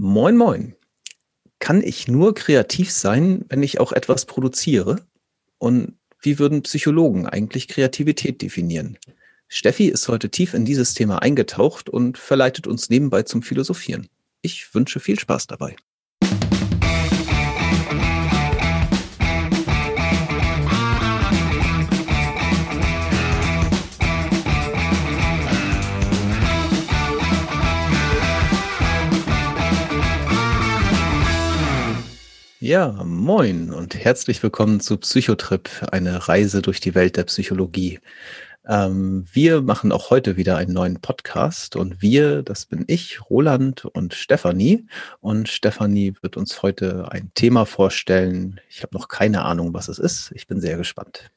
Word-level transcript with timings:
Moin, 0.00 0.36
moin. 0.36 0.76
Kann 1.58 1.82
ich 1.82 2.06
nur 2.06 2.32
kreativ 2.32 2.92
sein, 2.92 3.44
wenn 3.48 3.64
ich 3.64 3.80
auch 3.80 3.90
etwas 3.90 4.26
produziere? 4.26 5.04
Und 5.58 5.98
wie 6.22 6.38
würden 6.38 6.62
Psychologen 6.62 7.26
eigentlich 7.26 7.66
Kreativität 7.66 8.40
definieren? 8.40 8.96
Steffi 9.48 9.88
ist 9.88 10.06
heute 10.06 10.30
tief 10.30 10.54
in 10.54 10.64
dieses 10.64 10.94
Thema 10.94 11.20
eingetaucht 11.20 11.88
und 11.88 12.16
verleitet 12.16 12.68
uns 12.68 12.90
nebenbei 12.90 13.24
zum 13.24 13.42
Philosophieren. 13.42 14.06
Ich 14.40 14.72
wünsche 14.72 15.00
viel 15.00 15.18
Spaß 15.18 15.48
dabei. 15.48 15.74
Ja, 32.68 33.02
moin 33.02 33.72
und 33.72 33.94
herzlich 33.94 34.42
willkommen 34.42 34.80
zu 34.80 34.98
Psychotrip, 34.98 35.70
eine 35.90 36.28
Reise 36.28 36.60
durch 36.60 36.80
die 36.80 36.94
Welt 36.94 37.16
der 37.16 37.24
Psychologie. 37.24 37.98
Ähm, 38.66 39.26
wir 39.32 39.62
machen 39.62 39.90
auch 39.90 40.10
heute 40.10 40.36
wieder 40.36 40.58
einen 40.58 40.74
neuen 40.74 41.00
Podcast 41.00 41.76
und 41.76 42.02
wir, 42.02 42.42
das 42.42 42.66
bin 42.66 42.84
ich, 42.86 43.30
Roland 43.30 43.86
und 43.86 44.12
Stefanie. 44.12 44.86
Und 45.20 45.48
Stefanie 45.48 46.12
wird 46.20 46.36
uns 46.36 46.60
heute 46.60 47.10
ein 47.10 47.30
Thema 47.32 47.64
vorstellen. 47.64 48.60
Ich 48.68 48.82
habe 48.82 48.94
noch 48.94 49.08
keine 49.08 49.46
Ahnung, 49.46 49.72
was 49.72 49.88
es 49.88 49.98
ist. 49.98 50.30
Ich 50.34 50.46
bin 50.46 50.60
sehr 50.60 50.76
gespannt. 50.76 51.30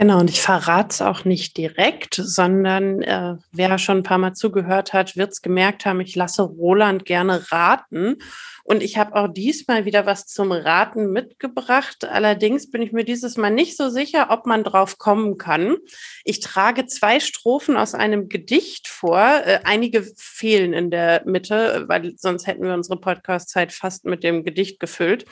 Genau, 0.00 0.18
und 0.18 0.30
ich 0.30 0.40
verrate 0.40 0.88
es 0.92 1.02
auch 1.02 1.26
nicht 1.26 1.58
direkt, 1.58 2.14
sondern 2.14 3.02
äh, 3.02 3.36
wer 3.52 3.76
schon 3.76 3.98
ein 3.98 4.02
paar 4.02 4.16
Mal 4.16 4.32
zugehört 4.32 4.94
hat, 4.94 5.14
wird 5.18 5.32
es 5.32 5.42
gemerkt 5.42 5.84
haben, 5.84 6.00
ich 6.00 6.16
lasse 6.16 6.40
Roland 6.40 7.04
gerne 7.04 7.52
raten. 7.52 8.16
Und 8.64 8.82
ich 8.82 8.96
habe 8.96 9.14
auch 9.14 9.28
diesmal 9.28 9.84
wieder 9.84 10.06
was 10.06 10.26
zum 10.26 10.52
Raten 10.52 11.12
mitgebracht. 11.12 12.06
Allerdings 12.06 12.70
bin 12.70 12.80
ich 12.80 12.92
mir 12.92 13.04
dieses 13.04 13.36
Mal 13.36 13.50
nicht 13.50 13.76
so 13.76 13.90
sicher, 13.90 14.28
ob 14.30 14.46
man 14.46 14.64
drauf 14.64 14.96
kommen 14.96 15.36
kann. 15.36 15.76
Ich 16.24 16.40
trage 16.40 16.86
zwei 16.86 17.20
Strophen 17.20 17.76
aus 17.76 17.94
einem 17.94 18.30
Gedicht 18.30 18.88
vor. 18.88 19.20
Äh, 19.20 19.60
einige 19.64 20.02
fehlen 20.16 20.72
in 20.72 20.90
der 20.90 21.24
Mitte, 21.26 21.84
weil 21.88 22.14
sonst 22.16 22.46
hätten 22.46 22.62
wir 22.62 22.72
unsere 22.72 22.98
Podcast-Zeit 22.98 23.70
fast 23.70 24.06
mit 24.06 24.24
dem 24.24 24.44
Gedicht 24.44 24.80
gefüllt. 24.80 25.26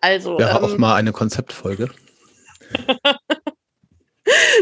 Also 0.00 0.40
ja, 0.40 0.56
ähm, 0.56 0.64
auch 0.64 0.78
mal 0.78 0.94
eine 0.94 1.12
Konzeptfolge. 1.12 1.90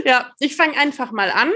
ja, 0.04 0.30
ich 0.38 0.56
fange 0.56 0.76
einfach 0.76 1.12
mal 1.12 1.30
an 1.30 1.52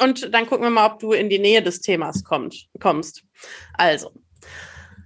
und 0.00 0.32
dann 0.34 0.46
gucken 0.46 0.64
wir 0.64 0.70
mal, 0.70 0.86
ob 0.86 0.98
du 0.98 1.12
in 1.12 1.28
die 1.28 1.38
Nähe 1.38 1.62
des 1.62 1.80
Themas 1.80 2.24
kommt, 2.24 2.68
kommst. 2.80 3.24
Also, 3.74 4.12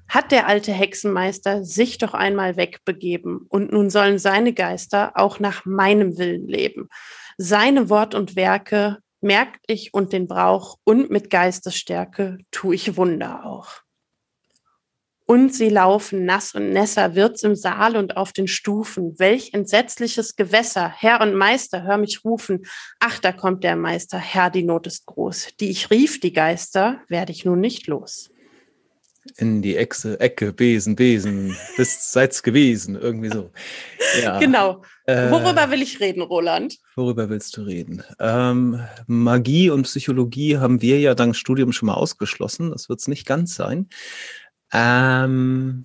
hat 0.09 0.31
der 0.31 0.47
alte 0.47 0.73
Hexenmeister 0.73 1.65
sich 1.65 1.97
doch 1.97 2.13
einmal 2.13 2.57
wegbegeben 2.57 3.47
und 3.49 3.73
nun 3.73 3.89
sollen 3.89 4.19
seine 4.19 4.53
Geister 4.53 5.13
auch 5.15 5.41
nach 5.41 5.65
meinem 5.65 6.19
Willen 6.19 6.47
leben. 6.47 6.89
Seine 7.39 7.89
Wort 7.89 8.15
und 8.15 8.37
Werke 8.37 8.99
merkt 9.23 9.65
ich 9.69 9.95
und 9.95 10.13
den 10.13 10.27
Brauch 10.27 10.77
und 10.85 11.11
mit 11.11 11.31
Geistesstärke 11.31 12.39
tu 12.51 12.73
ich 12.73 12.97
Wunder 12.97 13.47
auch. 13.47 13.81
Und 15.27 15.55
sie 15.55 15.69
laufen 15.69 16.25
nass 16.25 16.55
und 16.55 16.71
nässer 16.71 17.15
wird's 17.15 17.43
im 17.43 17.55
Saal 17.55 17.97
und 17.97 18.17
auf 18.17 18.33
den 18.33 18.49
Stufen. 18.49 19.19
Welch 19.19 19.55
entsetzliches 19.55 20.37
Gewässer, 20.37 20.93
Herr 20.95 21.21
und 21.21 21.35
Meister, 21.35 21.85
hör 21.85 21.97
mich 21.97 22.25
rufen. 22.25 22.63
Ach, 22.99 23.19
da 23.19 23.33
kommt 23.33 23.65
der 23.65 23.77
Meister, 23.77 24.19
Herr, 24.19 24.51
die 24.51 24.65
Not 24.65 24.87
ist 24.87 25.07
groß. 25.07 25.49
Die 25.61 25.71
ich 25.71 25.91
rief, 25.91 26.21
die 26.21 26.33
Geister, 26.33 27.01
werde 27.09 27.33
ich 27.33 27.45
nun 27.45 27.61
nicht 27.61 27.87
los. 27.87 28.31
In 29.37 29.63
die 29.63 29.77
Echse, 29.77 30.19
Ecke, 30.19 30.53
Besen, 30.53 30.97
Besen, 30.97 31.57
bist 31.77 32.13
seid's 32.13 32.43
gewesen, 32.43 32.97
irgendwie 32.97 33.29
so. 33.29 33.53
Ja. 34.21 34.41
Genau. 34.41 34.83
Äh, 35.07 35.31
worüber 35.31 35.63
äh, 35.63 35.71
will 35.71 35.81
ich 35.81 36.01
reden, 36.01 36.23
Roland? 36.23 36.79
Worüber 36.97 37.29
willst 37.29 37.57
du 37.57 37.63
reden? 37.63 38.03
Ähm, 38.19 38.81
Magie 39.07 39.71
und 39.71 39.85
Psychologie 39.85 40.59
haben 40.59 40.83
wir 40.83 40.99
ja 40.99 41.15
dank 41.15 41.37
Studium 41.37 41.73
schon 41.73 41.87
mal 41.87 41.95
ausgeschlossen. 41.95 42.73
Das 42.73 42.89
wird's 42.89 43.07
nicht 43.07 43.25
ganz 43.25 43.55
sein. 43.55 43.89
Ähm, 44.73 45.85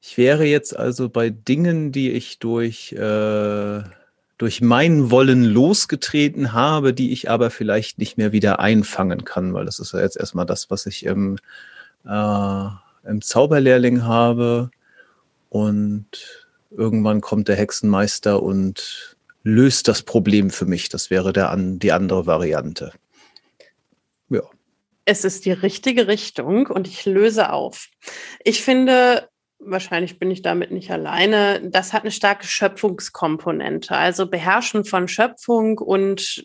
ich 0.00 0.16
wäre 0.16 0.44
jetzt 0.44 0.76
also 0.76 1.08
bei 1.08 1.30
Dingen, 1.30 1.90
die 1.90 2.12
ich 2.12 2.38
durch, 2.38 2.92
äh, 2.92 3.82
durch 4.38 4.60
mein 4.60 5.10
Wollen 5.10 5.44
losgetreten 5.44 6.52
habe, 6.52 6.94
die 6.94 7.12
ich 7.12 7.28
aber 7.28 7.50
vielleicht 7.50 7.98
nicht 7.98 8.16
mehr 8.16 8.32
wieder 8.32 8.60
einfangen 8.60 9.24
kann, 9.24 9.52
weil 9.54 9.64
das 9.64 9.80
ist 9.80 9.92
ja 9.92 10.00
jetzt 10.00 10.16
erstmal 10.16 10.46
das, 10.46 10.70
was 10.70 10.86
ich 10.86 11.04
im, 11.04 11.38
äh, 12.06 12.68
im 13.04 13.20
Zauberlehrling 13.20 14.04
habe. 14.04 14.70
Und 15.48 16.06
irgendwann 16.70 17.20
kommt 17.20 17.48
der 17.48 17.56
Hexenmeister 17.56 18.42
und 18.42 19.16
löst 19.42 19.88
das 19.88 20.02
Problem 20.02 20.50
für 20.50 20.66
mich. 20.66 20.88
Das 20.88 21.10
wäre 21.10 21.32
der, 21.32 21.54
die 21.56 21.92
andere 21.92 22.26
Variante. 22.26 22.92
Ja 24.28 24.42
es 25.06 25.24
ist 25.24 25.46
die 25.46 25.52
richtige 25.52 26.08
Richtung 26.08 26.66
und 26.66 26.86
ich 26.86 27.06
löse 27.06 27.52
auf. 27.52 27.88
Ich 28.44 28.62
finde, 28.62 29.28
wahrscheinlich 29.58 30.18
bin 30.18 30.30
ich 30.30 30.42
damit 30.42 30.72
nicht 30.72 30.90
alleine, 30.90 31.62
das 31.70 31.92
hat 31.92 32.02
eine 32.02 32.10
starke 32.10 32.46
Schöpfungskomponente, 32.46 33.96
also 33.96 34.26
Beherrschen 34.26 34.84
von 34.84 35.08
Schöpfung 35.08 35.78
und 35.78 36.44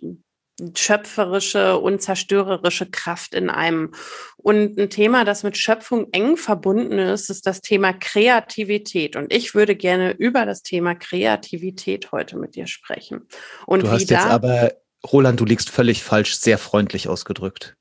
schöpferische 0.76 1.80
und 1.80 2.04
zerstörerische 2.04 2.86
Kraft 2.86 3.34
in 3.34 3.50
einem. 3.50 3.94
Und 4.38 4.78
ein 4.78 4.92
Thema, 4.92 5.26
das 5.26 5.42
mit 5.42 5.58
Schöpfung 5.58 6.10
eng 6.12 6.38
verbunden 6.38 7.00
ist, 7.00 7.32
ist 7.32 7.48
das 7.48 7.62
Thema 7.62 7.94
Kreativität. 7.94 9.16
Und 9.16 9.34
ich 9.34 9.56
würde 9.56 9.76
gerne 9.76 10.12
über 10.12 10.46
das 10.46 10.62
Thema 10.62 10.94
Kreativität 10.94 12.12
heute 12.12 12.38
mit 12.38 12.54
dir 12.54 12.68
sprechen. 12.68 13.22
Und 13.66 13.84
du 13.84 13.90
hast 13.90 14.12
jetzt 14.12 14.26
aber, 14.26 14.74
Roland, 15.12 15.40
du 15.40 15.46
liegst 15.46 15.72
völlig 15.72 16.04
falsch, 16.04 16.36
sehr 16.36 16.60
freundlich 16.60 17.08
ausgedrückt. 17.08 17.76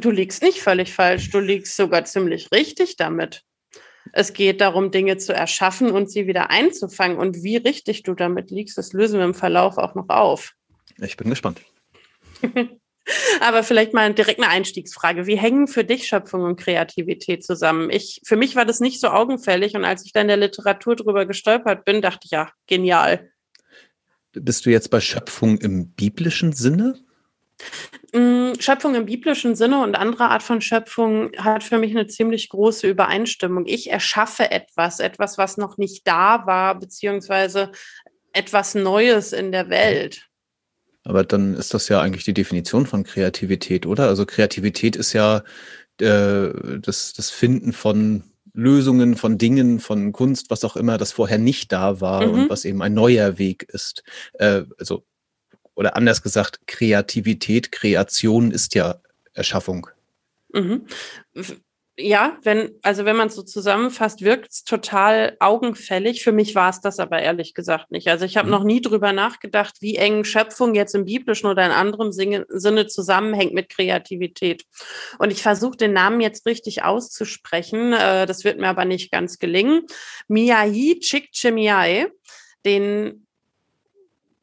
Du 0.00 0.10
liegst 0.10 0.42
nicht 0.42 0.60
völlig 0.60 0.92
falsch, 0.92 1.30
du 1.30 1.40
liegst 1.40 1.76
sogar 1.76 2.04
ziemlich 2.04 2.52
richtig 2.52 2.96
damit. 2.96 3.42
Es 4.12 4.32
geht 4.32 4.60
darum, 4.60 4.90
Dinge 4.90 5.16
zu 5.16 5.32
erschaffen 5.32 5.90
und 5.90 6.10
sie 6.10 6.26
wieder 6.26 6.50
einzufangen. 6.50 7.16
Und 7.16 7.42
wie 7.42 7.56
richtig 7.56 8.02
du 8.02 8.14
damit 8.14 8.50
liegst, 8.50 8.78
das 8.78 8.92
lösen 8.92 9.18
wir 9.18 9.24
im 9.24 9.34
Verlauf 9.34 9.78
auch 9.78 9.94
noch 9.94 10.08
auf. 10.08 10.52
Ich 10.98 11.16
bin 11.16 11.30
gespannt. 11.30 11.60
Aber 13.40 13.62
vielleicht 13.62 13.94
mal 13.94 14.12
direkt 14.12 14.40
eine 14.40 14.50
Einstiegsfrage. 14.50 15.26
Wie 15.26 15.36
hängen 15.36 15.68
für 15.68 15.84
dich 15.84 16.06
Schöpfung 16.06 16.42
und 16.42 16.56
Kreativität 16.56 17.44
zusammen? 17.44 17.88
Ich, 17.90 18.20
für 18.24 18.36
mich 18.36 18.56
war 18.56 18.64
das 18.64 18.80
nicht 18.80 19.00
so 19.00 19.08
augenfällig 19.08 19.76
und 19.76 19.84
als 19.84 20.04
ich 20.04 20.12
dann 20.12 20.22
in 20.22 20.28
der 20.28 20.36
Literatur 20.36 20.96
drüber 20.96 21.24
gestolpert 21.24 21.84
bin, 21.84 22.02
dachte 22.02 22.22
ich, 22.24 22.32
ja, 22.32 22.50
genial. 22.66 23.30
Bist 24.32 24.66
du 24.66 24.70
jetzt 24.70 24.90
bei 24.90 25.00
Schöpfung 25.00 25.58
im 25.58 25.92
biblischen 25.92 26.52
Sinne? 26.52 26.98
Mm, 28.12 28.52
Schöpfung 28.58 28.94
im 28.94 29.06
biblischen 29.06 29.56
Sinne 29.56 29.82
und 29.82 29.96
andere 29.96 30.30
Art 30.30 30.42
von 30.42 30.60
Schöpfung 30.60 31.32
hat 31.36 31.64
für 31.64 31.78
mich 31.78 31.90
eine 31.90 32.06
ziemlich 32.06 32.48
große 32.48 32.88
Übereinstimmung. 32.88 33.66
Ich 33.66 33.90
erschaffe 33.90 34.50
etwas, 34.50 35.00
etwas, 35.00 35.38
was 35.38 35.56
noch 35.56 35.76
nicht 35.76 36.06
da 36.06 36.46
war, 36.46 36.78
beziehungsweise 36.78 37.72
etwas 38.32 38.74
Neues 38.74 39.32
in 39.32 39.52
der 39.52 39.70
Welt. 39.70 40.28
Aber 41.04 41.24
dann 41.24 41.54
ist 41.54 41.72
das 41.72 41.88
ja 41.88 42.00
eigentlich 42.00 42.24
die 42.24 42.34
Definition 42.34 42.86
von 42.86 43.04
Kreativität, 43.04 43.86
oder? 43.86 44.08
Also 44.08 44.26
Kreativität 44.26 44.96
ist 44.96 45.12
ja 45.12 45.42
äh, 46.00 46.48
das, 46.80 47.12
das 47.12 47.30
Finden 47.30 47.72
von 47.72 48.24
Lösungen, 48.52 49.16
von 49.16 49.38
Dingen, 49.38 49.80
von 49.80 50.12
Kunst, 50.12 50.50
was 50.50 50.64
auch 50.64 50.76
immer, 50.76 50.98
das 50.98 51.12
vorher 51.12 51.38
nicht 51.38 51.72
da 51.72 52.00
war 52.00 52.26
mhm. 52.26 52.32
und 52.32 52.50
was 52.50 52.64
eben 52.64 52.82
ein 52.82 52.94
neuer 52.94 53.38
Weg 53.38 53.64
ist. 53.64 54.02
Äh, 54.34 54.62
also 54.78 55.04
oder 55.76 55.94
anders 55.94 56.22
gesagt, 56.22 56.66
Kreativität, 56.66 57.70
Kreation 57.70 58.50
ist 58.50 58.74
ja 58.74 58.96
Erschaffung. 59.34 59.86
Mhm. 60.52 60.86
Ja, 61.98 62.36
wenn, 62.42 62.72
also 62.82 63.06
wenn 63.06 63.16
man 63.16 63.28
es 63.28 63.36
so 63.36 63.42
zusammenfasst, 63.42 64.20
wirkt 64.20 64.52
es 64.52 64.64
total 64.64 65.34
augenfällig. 65.40 66.22
Für 66.22 66.32
mich 66.32 66.54
war 66.54 66.68
es 66.68 66.80
das 66.80 66.98
aber 66.98 67.20
ehrlich 67.20 67.54
gesagt 67.54 67.90
nicht. 67.90 68.08
Also 68.08 68.26
ich 68.26 68.36
habe 68.36 68.48
mhm. 68.48 68.52
noch 68.52 68.64
nie 68.64 68.82
drüber 68.82 69.12
nachgedacht, 69.12 69.76
wie 69.80 69.96
eng 69.96 70.24
Schöpfung 70.24 70.74
jetzt 70.74 70.94
im 70.94 71.06
biblischen 71.06 71.46
oder 71.46 71.64
in 71.64 71.72
anderem 71.72 72.12
Sinne 72.12 72.86
zusammenhängt 72.86 73.54
mit 73.54 73.70
Kreativität. 73.70 74.64
Und 75.18 75.30
ich 75.30 75.40
versuche 75.40 75.78
den 75.78 75.94
Namen 75.94 76.20
jetzt 76.20 76.44
richtig 76.44 76.84
auszusprechen. 76.84 77.94
Äh, 77.94 78.26
das 78.26 78.44
wird 78.44 78.58
mir 78.58 78.68
aber 78.68 78.84
nicht 78.84 79.10
ganz 79.10 79.38
gelingen. 79.38 79.82
Miyai 80.28 80.98
Chikchemiai, 81.00 82.08
den 82.66 83.25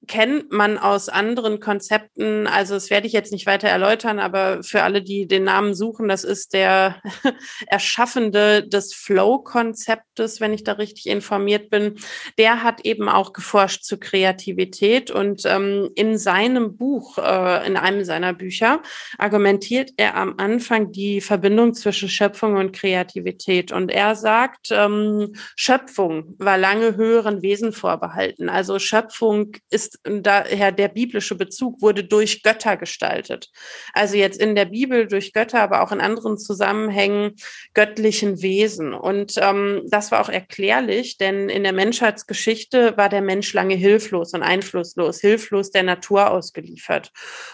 kennt 0.07 0.51
man 0.51 0.77
aus 0.77 1.09
anderen 1.09 1.59
Konzepten. 1.59 2.47
Also 2.47 2.73
das 2.73 2.89
werde 2.89 3.07
ich 3.07 3.13
jetzt 3.13 3.31
nicht 3.31 3.45
weiter 3.45 3.69
erläutern, 3.69 4.19
aber 4.19 4.63
für 4.63 4.83
alle, 4.83 5.01
die 5.01 5.27
den 5.27 5.45
Namen 5.45 5.73
suchen, 5.73 6.07
das 6.07 6.23
ist 6.23 6.53
der 6.53 7.01
Erschaffende 7.67 8.67
des 8.67 8.93
Flow-Konzeptes, 8.93 10.41
wenn 10.41 10.53
ich 10.53 10.63
da 10.63 10.73
richtig 10.73 11.07
informiert 11.07 11.69
bin. 11.69 11.95
Der 12.37 12.63
hat 12.63 12.85
eben 12.85 13.07
auch 13.09 13.33
geforscht 13.33 13.83
zu 13.83 13.97
Kreativität 13.97 15.11
und 15.11 15.43
ähm, 15.45 15.89
in 15.95 16.17
seinem 16.17 16.75
Buch, 16.75 17.17
äh, 17.17 17.65
in 17.65 17.77
einem 17.77 18.03
seiner 18.03 18.33
Bücher, 18.33 18.81
argumentiert 19.17 19.91
er 19.97 20.15
am 20.15 20.35
Anfang 20.37 20.91
die 20.91 21.21
Verbindung 21.21 21.73
zwischen 21.73 22.09
Schöpfung 22.09 22.57
und 22.57 22.73
Kreativität. 22.73 23.71
Und 23.71 23.89
er 23.89 24.15
sagt, 24.15 24.67
ähm, 24.71 25.33
Schöpfung 25.55 26.35
war 26.37 26.57
lange 26.57 26.95
höheren 26.95 27.41
Wesen 27.41 27.71
vorbehalten. 27.71 28.49
Also 28.49 28.79
Schöpfung 28.79 29.53
ist 29.69 29.92
daher 30.03 30.71
der 30.71 30.87
biblische 30.87 31.35
Bezug 31.35 31.81
wurde 31.81 32.03
durch 32.03 32.43
Götter 32.43 32.77
gestaltet. 32.77 33.49
Also 33.93 34.15
jetzt 34.15 34.39
in 34.39 34.55
der 34.55 34.65
Bibel 34.65 35.07
durch 35.07 35.33
Götter, 35.33 35.61
aber 35.61 35.81
auch 35.81 35.91
in 35.91 36.01
anderen 36.01 36.37
Zusammenhängen 36.37 37.35
göttlichen 37.73 38.41
Wesen. 38.41 38.93
Und 38.93 39.35
ähm, 39.37 39.83
das 39.89 40.11
war 40.11 40.21
auch 40.21 40.29
erklärlich, 40.29 41.17
denn 41.17 41.49
in 41.49 41.63
der 41.63 41.73
Menschheitsgeschichte 41.73 42.97
war 42.97 43.09
der 43.09 43.21
Mensch 43.21 43.53
lange 43.53 43.75
hilflos 43.75 44.33
und 44.33 44.43
einflusslos, 44.43 45.19
hilflos 45.19 45.71
der 45.71 45.83
Natur 45.83 46.31
ausgeliefert. 46.31 47.11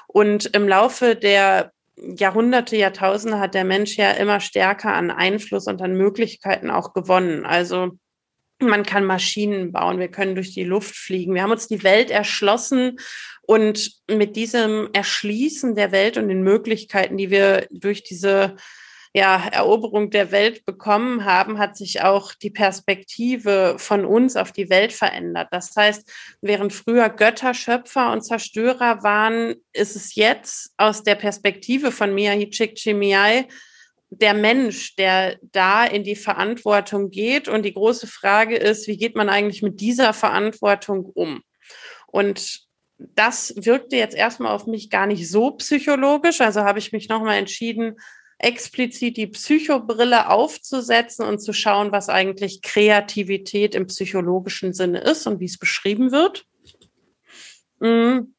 Und 0.08 0.48
im 0.56 0.68
Laufe 0.68 1.16
der 1.16 1.72
Jahrhunderte, 2.02 2.78
Jahrtausende 2.78 3.40
hat 3.40 3.54
der 3.54 3.66
Mensch 3.66 3.98
ja 3.98 4.12
immer 4.12 4.40
stärker 4.40 4.94
an 4.94 5.12
Einfluss 5.12 5.68
und 5.68 5.82
an 5.82 5.96
Möglichkeiten 5.96 6.70
auch 6.70 6.94
gewonnen. 6.94 7.46
Also 7.46 7.92
man 8.60 8.84
kann 8.84 9.06
Maschinen 9.06 9.72
bauen, 9.72 10.00
wir 10.00 10.10
können 10.10 10.36
durch 10.36 10.54
die 10.54 10.64
Luft 10.64 10.96
fliegen. 10.96 11.34
Wir 11.34 11.44
haben 11.44 11.52
uns 11.52 11.68
die 11.68 11.84
Welt 11.84 12.12
erschlossen 12.12 13.00
und 13.42 13.92
mit 14.10 14.36
diesem 14.36 14.90
Erschließen 14.94 15.76
der 15.76 15.92
Welt 15.92 16.18
und 16.18 16.28
den 16.28 16.44
Möglichkeiten, 16.44 17.18
die 17.18 17.30
wir 17.30 17.68
durch 17.72 18.04
diese 18.04 18.56
ja, 19.14 19.48
Eroberung 19.48 20.12
der 20.12 20.32
Welt 20.32 20.66
bekommen 20.66 21.26
haben, 21.26 21.58
hat 21.58 21.76
sich 21.76 22.04
auch 22.04 22.34
die 22.34 22.52
Perspektive 22.52 23.76
von 23.80 24.06
uns 24.06 24.36
auf 24.36 24.52
die 24.52 24.70
Welt 24.70 24.94
verändert. 24.94 25.48
Das 25.52 25.76
heißt, 25.76 26.08
während 26.42 26.74
früher 26.74 27.10
Götter, 27.10 27.56
Schöpfer 27.56 28.12
und 28.12 28.22
Zerstörer 28.22 29.02
waren, 29.02 29.56
ist 29.74 29.96
es 29.96 30.14
jetzt 30.14 30.74
aus 30.78 31.02
der 31.02 31.16
Perspektive 31.16 31.92
von 31.92 32.14
Miyahi 32.14 32.52
Csikszentmihalyi 32.52 33.48
der 34.10 34.34
Mensch, 34.34 34.96
der 34.96 35.38
da 35.42 35.86
in 35.86 36.04
die 36.04 36.16
Verantwortung 36.16 37.12
geht. 37.12 37.48
Und 37.48 37.64
die 37.64 37.74
große 37.74 38.08
Frage 38.08 38.56
ist, 38.56 38.88
wie 38.88 38.98
geht 38.98 39.16
man 39.16 39.30
eigentlich 39.30 39.62
mit 39.62 39.80
dieser 39.80 40.14
Verantwortung 40.14 41.06
um? 41.06 41.42
Und 42.08 42.68
das 42.98 43.54
wirkte 43.56 43.96
jetzt 43.96 44.16
erstmal 44.16 44.54
auf 44.54 44.66
mich 44.66 44.90
gar 44.90 45.08
nicht 45.08 45.30
so 45.30 45.52
psychologisch. 45.52 46.42
Also 46.42 46.62
habe 46.62 46.80
ich 46.80 46.92
mich 46.92 47.08
nochmal 47.08 47.38
entschieden, 47.38 47.96
explizit 48.40 49.18
die 49.18 49.28
Psychobrille 49.28 50.30
aufzusetzen 50.30 51.26
und 51.26 51.40
zu 51.40 51.54
schauen, 51.54 51.92
was 51.92 52.10
eigentlich 52.10 52.62
Kreativität 52.62 53.76
im 53.76 53.88
psychologischen 53.88 54.74
Sinne 54.74 55.00
ist 55.00 55.28
und 55.28 55.40
wie 55.40 55.46
es 55.46 55.58
beschrieben 55.58 56.12
wird. 56.12 56.46
Mm. 57.80 58.34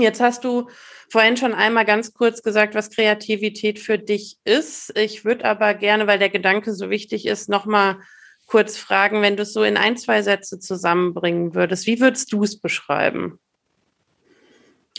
Jetzt 0.00 0.20
hast 0.20 0.44
du 0.44 0.68
vorhin 1.10 1.36
schon 1.36 1.54
einmal 1.54 1.84
ganz 1.84 2.12
kurz 2.12 2.42
gesagt, 2.42 2.74
was 2.74 2.90
Kreativität 2.90 3.78
für 3.78 3.98
dich 3.98 4.38
ist. 4.44 4.96
Ich 4.96 5.24
würde 5.24 5.44
aber 5.44 5.74
gerne, 5.74 6.06
weil 6.06 6.18
der 6.18 6.30
Gedanke 6.30 6.74
so 6.74 6.90
wichtig 6.90 7.26
ist, 7.26 7.48
nochmal 7.48 7.98
kurz 8.46 8.76
fragen, 8.76 9.22
wenn 9.22 9.36
du 9.36 9.44
es 9.44 9.52
so 9.52 9.62
in 9.62 9.76
ein, 9.76 9.96
zwei 9.96 10.22
Sätze 10.22 10.58
zusammenbringen 10.58 11.54
würdest, 11.54 11.86
wie 11.86 12.00
würdest 12.00 12.32
du 12.32 12.42
es 12.42 12.60
beschreiben? 12.60 13.38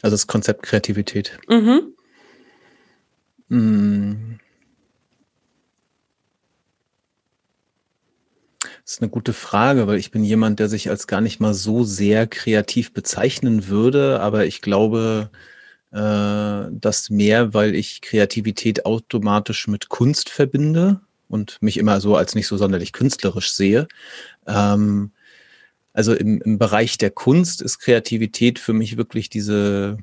Also 0.02 0.14
das 0.14 0.28
Konzept 0.28 0.64
Kreativität. 0.64 1.38
Mhm. 1.48 1.94
Das 8.92 8.98
ist 8.98 9.04
eine 9.04 9.10
gute 9.10 9.32
Frage, 9.32 9.88
weil 9.88 10.00
ich 10.00 10.12
bin 10.12 10.22
jemand, 10.22 10.60
der 10.60 10.68
sich 10.68 10.90
als 10.90 11.08
gar 11.08 11.22
nicht 11.22 11.40
mal 11.40 11.54
so 11.54 11.86
sehr 11.86 12.28
kreativ 12.28 12.92
bezeichnen 12.92 13.70
würde, 13.70 14.20
aber 14.20 14.46
ich 14.46 14.62
glaube, 14.62 15.30
äh, 15.92 16.66
das 16.70 17.10
mehr, 17.10 17.54
weil 17.54 17.74
ich 17.74 18.02
Kreativität 18.02 18.86
automatisch 18.86 19.70
mit 19.70 19.88
Kunst 19.88 20.30
verbinde 20.30 21.00
und 21.30 21.58
mich 21.62 21.78
immer 21.78 22.02
so 22.02 22.18
als 22.18 22.36
nicht 22.36 22.48
so 22.48 22.58
sonderlich 22.58 22.92
künstlerisch 22.92 23.54
sehe. 23.54 23.88
Ähm, 24.46 25.12
also 25.94 26.14
im, 26.14 26.42
im 26.42 26.58
Bereich 26.58 26.98
der 26.98 27.12
Kunst 27.12 27.62
ist 27.62 27.80
Kreativität 27.80 28.60
für 28.60 28.74
mich 28.74 28.98
wirklich 28.98 29.30
diese 29.30 30.00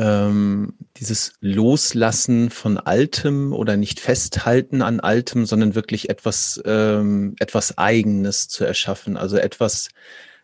ähm, 0.00 0.72
dieses 0.96 1.34
Loslassen 1.40 2.48
von 2.48 2.78
Altem 2.78 3.52
oder 3.52 3.76
nicht 3.76 4.00
festhalten 4.00 4.80
an 4.80 4.98
Altem, 4.98 5.44
sondern 5.44 5.74
wirklich 5.74 6.08
etwas, 6.08 6.60
ähm, 6.64 7.34
etwas 7.38 7.76
Eigenes 7.76 8.48
zu 8.48 8.64
erschaffen. 8.64 9.18
Also 9.18 9.36
etwas, 9.36 9.90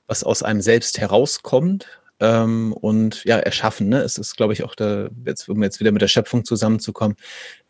was 0.07 0.25
aus 0.25 0.43
einem 0.43 0.61
selbst 0.61 0.99
herauskommt 0.99 1.87
ähm, 2.21 2.75
und 2.75 3.25
ja, 3.25 3.39
erschaffen. 3.39 3.89
Ne? 3.89 4.03
Es 4.03 4.19
ist, 4.19 4.37
glaube 4.37 4.53
ich, 4.53 4.63
auch 4.63 4.75
da, 4.75 5.09
jetzt, 5.25 5.49
um 5.49 5.63
jetzt 5.63 5.81
wieder 5.81 5.91
mit 5.91 6.03
der 6.03 6.09
Schöpfung 6.09 6.45
zusammenzukommen, 6.45 7.17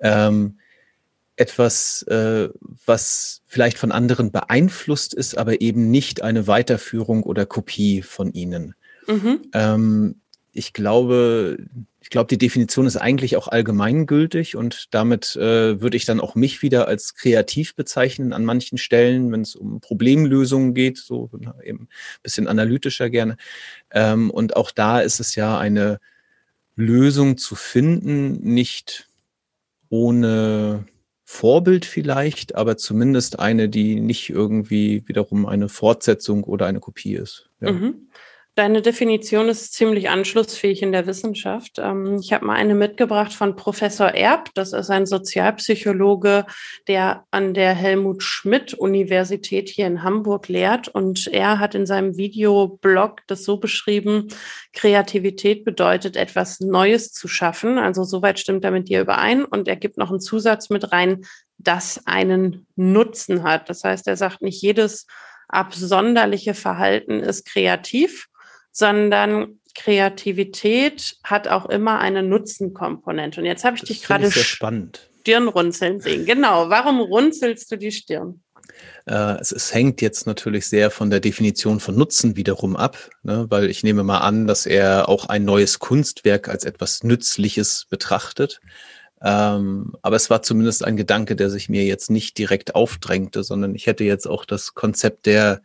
ähm, 0.00 0.58
etwas, 1.36 2.02
äh, 2.08 2.48
was 2.84 3.42
vielleicht 3.46 3.78
von 3.78 3.92
anderen 3.92 4.32
beeinflusst 4.32 5.14
ist, 5.14 5.38
aber 5.38 5.60
eben 5.60 5.92
nicht 5.92 6.20
eine 6.22 6.48
Weiterführung 6.48 7.22
oder 7.22 7.46
Kopie 7.46 8.02
von 8.02 8.32
ihnen. 8.32 8.74
Mhm. 9.06 9.42
Ähm, 9.52 10.20
ich 10.56 10.72
glaube, 10.72 11.58
ich 12.00 12.10
glaube, 12.10 12.28
die 12.28 12.38
Definition 12.38 12.86
ist 12.86 12.96
eigentlich 12.96 13.36
auch 13.36 13.48
allgemeingültig 13.48 14.56
und 14.56 14.94
damit 14.94 15.36
äh, 15.36 15.80
würde 15.80 15.96
ich 15.96 16.04
dann 16.04 16.20
auch 16.20 16.34
mich 16.34 16.62
wieder 16.62 16.88
als 16.88 17.14
kreativ 17.14 17.74
bezeichnen 17.74 18.32
an 18.32 18.44
manchen 18.44 18.78
Stellen, 18.78 19.30
wenn 19.32 19.42
es 19.42 19.54
um 19.54 19.80
Problemlösungen 19.80 20.72
geht, 20.72 20.98
so 20.98 21.30
eben 21.62 21.82
ein 21.82 21.88
bisschen 22.22 22.48
analytischer 22.48 23.10
gerne. 23.10 23.36
Ähm, 23.90 24.30
und 24.30 24.56
auch 24.56 24.70
da 24.70 25.00
ist 25.00 25.20
es 25.20 25.34
ja 25.34 25.58
eine 25.58 25.98
Lösung 26.74 27.38
zu 27.38 27.54
finden, 27.54 28.40
nicht 28.42 29.08
ohne 29.88 30.86
Vorbild 31.24 31.84
vielleicht, 31.84 32.54
aber 32.54 32.76
zumindest 32.76 33.38
eine, 33.40 33.68
die 33.68 34.00
nicht 34.00 34.30
irgendwie 34.30 35.02
wiederum 35.06 35.44
eine 35.44 35.68
Fortsetzung 35.68 36.44
oder 36.44 36.66
eine 36.66 36.80
Kopie 36.80 37.16
ist. 37.16 37.50
Ja. 37.60 37.72
Mhm. 37.72 38.08
Deine 38.56 38.80
Definition 38.80 39.50
ist 39.50 39.74
ziemlich 39.74 40.08
anschlussfähig 40.08 40.80
in 40.80 40.90
der 40.90 41.06
Wissenschaft. 41.06 41.78
Ähm, 41.78 42.16
ich 42.22 42.32
habe 42.32 42.46
mal 42.46 42.54
eine 42.54 42.74
mitgebracht 42.74 43.34
von 43.34 43.54
Professor 43.54 44.08
Erb. 44.08 44.48
Das 44.54 44.72
ist 44.72 44.88
ein 44.88 45.04
Sozialpsychologe, 45.04 46.46
der 46.88 47.26
an 47.30 47.52
der 47.52 47.74
Helmut 47.74 48.22
Schmidt 48.22 48.72
Universität 48.72 49.68
hier 49.68 49.86
in 49.86 50.02
Hamburg 50.02 50.48
lehrt. 50.48 50.88
Und 50.88 51.26
er 51.26 51.58
hat 51.58 51.74
in 51.74 51.84
seinem 51.84 52.16
Videoblog 52.16 53.20
das 53.26 53.44
so 53.44 53.58
beschrieben, 53.58 54.28
Kreativität 54.72 55.66
bedeutet, 55.66 56.16
etwas 56.16 56.58
Neues 56.60 57.12
zu 57.12 57.28
schaffen. 57.28 57.76
Also 57.76 58.04
soweit 58.04 58.38
stimmt 58.38 58.64
er 58.64 58.70
mit 58.70 58.88
dir 58.88 59.02
überein. 59.02 59.44
Und 59.44 59.68
er 59.68 59.76
gibt 59.76 59.98
noch 59.98 60.08
einen 60.08 60.20
Zusatz 60.20 60.70
mit 60.70 60.92
rein, 60.92 61.26
das 61.58 62.06
einen 62.06 62.66
Nutzen 62.74 63.42
hat. 63.42 63.68
Das 63.68 63.84
heißt, 63.84 64.08
er 64.08 64.16
sagt, 64.16 64.40
nicht 64.40 64.62
jedes 64.62 65.06
absonderliche 65.46 66.54
Verhalten 66.54 67.20
ist 67.20 67.46
kreativ, 67.46 68.28
sondern 68.76 69.58
Kreativität 69.74 71.16
hat 71.24 71.48
auch 71.48 71.64
immer 71.66 71.98
eine 71.98 72.22
Nutzenkomponente. 72.22 73.40
Und 73.40 73.46
jetzt 73.46 73.64
habe 73.64 73.76
ich 73.76 73.80
das 73.80 73.88
dich 73.88 74.02
gerade 74.02 74.30
spannend. 74.30 75.08
Stirnrunzeln 75.22 76.00
sehen. 76.00 76.26
Genau. 76.26 76.68
Warum 76.68 77.00
runzelst 77.00 77.72
du 77.72 77.76
die 77.76 77.90
Stirn? 77.90 78.42
Äh, 79.06 79.40
es, 79.40 79.50
es, 79.50 79.72
hängt 79.72 80.02
jetzt 80.02 80.26
natürlich 80.26 80.68
sehr 80.68 80.90
von 80.90 81.08
der 81.08 81.20
Definition 81.20 81.80
von 81.80 81.96
Nutzen 81.96 82.36
wiederum 82.36 82.76
ab, 82.76 82.98
ne? 83.22 83.46
weil 83.48 83.70
ich 83.70 83.82
nehme 83.82 84.02
mal 84.02 84.18
an, 84.18 84.46
dass 84.46 84.66
er 84.66 85.08
auch 85.08 85.24
ein 85.24 85.46
neues 85.46 85.78
Kunstwerk 85.78 86.48
als 86.48 86.64
etwas 86.64 87.02
Nützliches 87.02 87.86
betrachtet. 87.88 88.60
Ähm, 89.22 89.94
aber 90.02 90.16
es 90.16 90.28
war 90.28 90.42
zumindest 90.42 90.84
ein 90.84 90.98
Gedanke, 90.98 91.34
der 91.34 91.48
sich 91.48 91.70
mir 91.70 91.84
jetzt 91.84 92.10
nicht 92.10 92.36
direkt 92.36 92.74
aufdrängte, 92.74 93.42
sondern 93.42 93.74
ich 93.74 93.86
hätte 93.86 94.04
jetzt 94.04 94.26
auch 94.26 94.44
das 94.44 94.74
Konzept 94.74 95.24
der 95.24 95.62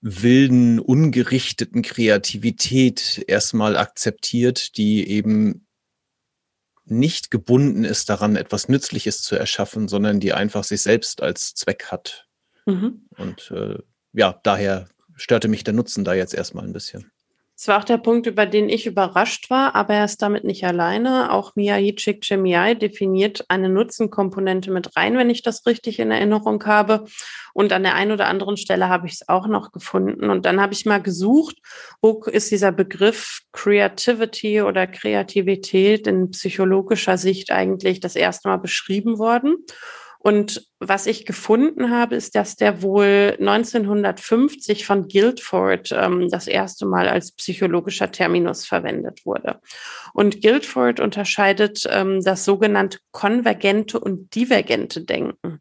wilden, 0.00 0.78
ungerichteten 0.78 1.82
Kreativität 1.82 3.24
erstmal 3.26 3.76
akzeptiert, 3.76 4.76
die 4.76 5.08
eben 5.08 5.66
nicht 6.84 7.30
gebunden 7.30 7.84
ist 7.84 8.08
daran, 8.08 8.36
etwas 8.36 8.68
Nützliches 8.68 9.22
zu 9.22 9.36
erschaffen, 9.36 9.88
sondern 9.88 10.20
die 10.20 10.32
einfach 10.32 10.64
sich 10.64 10.80
selbst 10.80 11.22
als 11.22 11.54
Zweck 11.54 11.86
hat. 11.86 12.26
Mhm. 12.66 13.06
Und 13.16 13.50
äh, 13.50 13.78
ja, 14.12 14.40
daher 14.42 14.88
störte 15.14 15.48
mich 15.48 15.64
der 15.64 15.74
Nutzen 15.74 16.04
da 16.04 16.14
jetzt 16.14 16.34
erstmal 16.34 16.64
ein 16.64 16.72
bisschen. 16.72 17.10
Das 17.58 17.66
war 17.66 17.80
auch 17.80 17.84
der 17.84 17.98
Punkt, 17.98 18.28
über 18.28 18.46
den 18.46 18.68
ich 18.68 18.86
überrascht 18.86 19.50
war, 19.50 19.74
aber 19.74 19.94
er 19.94 20.04
ist 20.04 20.22
damit 20.22 20.44
nicht 20.44 20.64
alleine. 20.64 21.32
Auch 21.32 21.56
Miyagi 21.56 21.96
Csikszentmihalyi 21.96 22.78
definiert 22.78 23.46
eine 23.48 23.68
Nutzenkomponente 23.68 24.70
mit 24.70 24.96
rein, 24.96 25.18
wenn 25.18 25.28
ich 25.28 25.42
das 25.42 25.66
richtig 25.66 25.98
in 25.98 26.12
Erinnerung 26.12 26.64
habe. 26.66 27.06
Und 27.54 27.72
an 27.72 27.82
der 27.82 27.96
einen 27.96 28.12
oder 28.12 28.28
anderen 28.28 28.56
Stelle 28.56 28.88
habe 28.88 29.08
ich 29.08 29.14
es 29.14 29.28
auch 29.28 29.48
noch 29.48 29.72
gefunden. 29.72 30.30
Und 30.30 30.46
dann 30.46 30.60
habe 30.60 30.72
ich 30.72 30.86
mal 30.86 31.02
gesucht, 31.02 31.56
wo 32.00 32.22
ist 32.26 32.52
dieser 32.52 32.70
Begriff 32.70 33.40
Creativity 33.50 34.62
oder 34.62 34.86
Kreativität 34.86 36.06
in 36.06 36.30
psychologischer 36.30 37.18
Sicht 37.18 37.50
eigentlich 37.50 37.98
das 37.98 38.14
erste 38.14 38.46
Mal 38.46 38.58
beschrieben 38.58 39.18
worden. 39.18 39.56
Und 40.18 40.68
was 40.80 41.06
ich 41.06 41.26
gefunden 41.26 41.90
habe, 41.90 42.16
ist, 42.16 42.34
dass 42.34 42.56
der 42.56 42.82
wohl 42.82 43.36
1950 43.38 44.84
von 44.84 45.06
Guildford 45.08 45.92
ähm, 45.92 46.28
das 46.28 46.48
erste 46.48 46.86
Mal 46.86 47.08
als 47.08 47.32
psychologischer 47.32 48.10
Terminus 48.10 48.66
verwendet 48.66 49.24
wurde. 49.24 49.60
Und 50.12 50.42
Guildford 50.42 51.00
unterscheidet 51.00 51.84
ähm, 51.88 52.20
das 52.22 52.44
sogenannte 52.44 52.98
konvergente 53.12 54.00
und 54.00 54.34
divergente 54.34 55.04
Denken. 55.04 55.60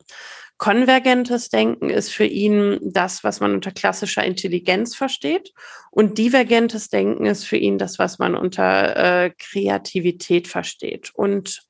Konvergentes 0.57 1.49
Denken 1.49 1.91
ist 1.91 2.11
für 2.11 2.25
ihn 2.25 2.79
das, 2.81 3.23
was 3.23 3.39
man 3.39 3.53
unter 3.53 3.71
klassischer 3.71 4.25
Intelligenz 4.25 4.95
versteht. 4.95 5.53
Und 5.91 6.17
divergentes 6.17 6.89
Denken 6.89 7.27
ist 7.27 7.43
für 7.43 7.57
ihn 7.57 7.77
das, 7.77 7.99
was 7.99 8.17
man 8.17 8.35
unter 8.35 9.25
äh, 9.25 9.31
Kreativität 9.37 10.47
versteht. 10.47 11.11
Und 11.13 11.66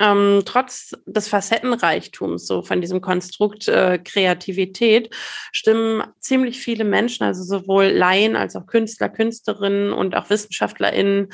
ähm, 0.00 0.42
trotz 0.44 0.96
des 1.06 1.28
Facettenreichtums, 1.28 2.46
so 2.46 2.62
von 2.62 2.80
diesem 2.80 3.00
Konstrukt 3.00 3.68
äh, 3.68 3.98
Kreativität, 3.98 5.14
stimmen 5.52 6.04
ziemlich 6.20 6.60
viele 6.60 6.84
Menschen, 6.84 7.24
also 7.24 7.42
sowohl 7.42 7.86
Laien 7.86 8.36
als 8.36 8.54
auch 8.56 8.66
Künstler, 8.66 9.08
Künstlerinnen 9.08 9.92
und 9.92 10.14
auch 10.14 10.30
WissenschaftlerInnen, 10.30 11.28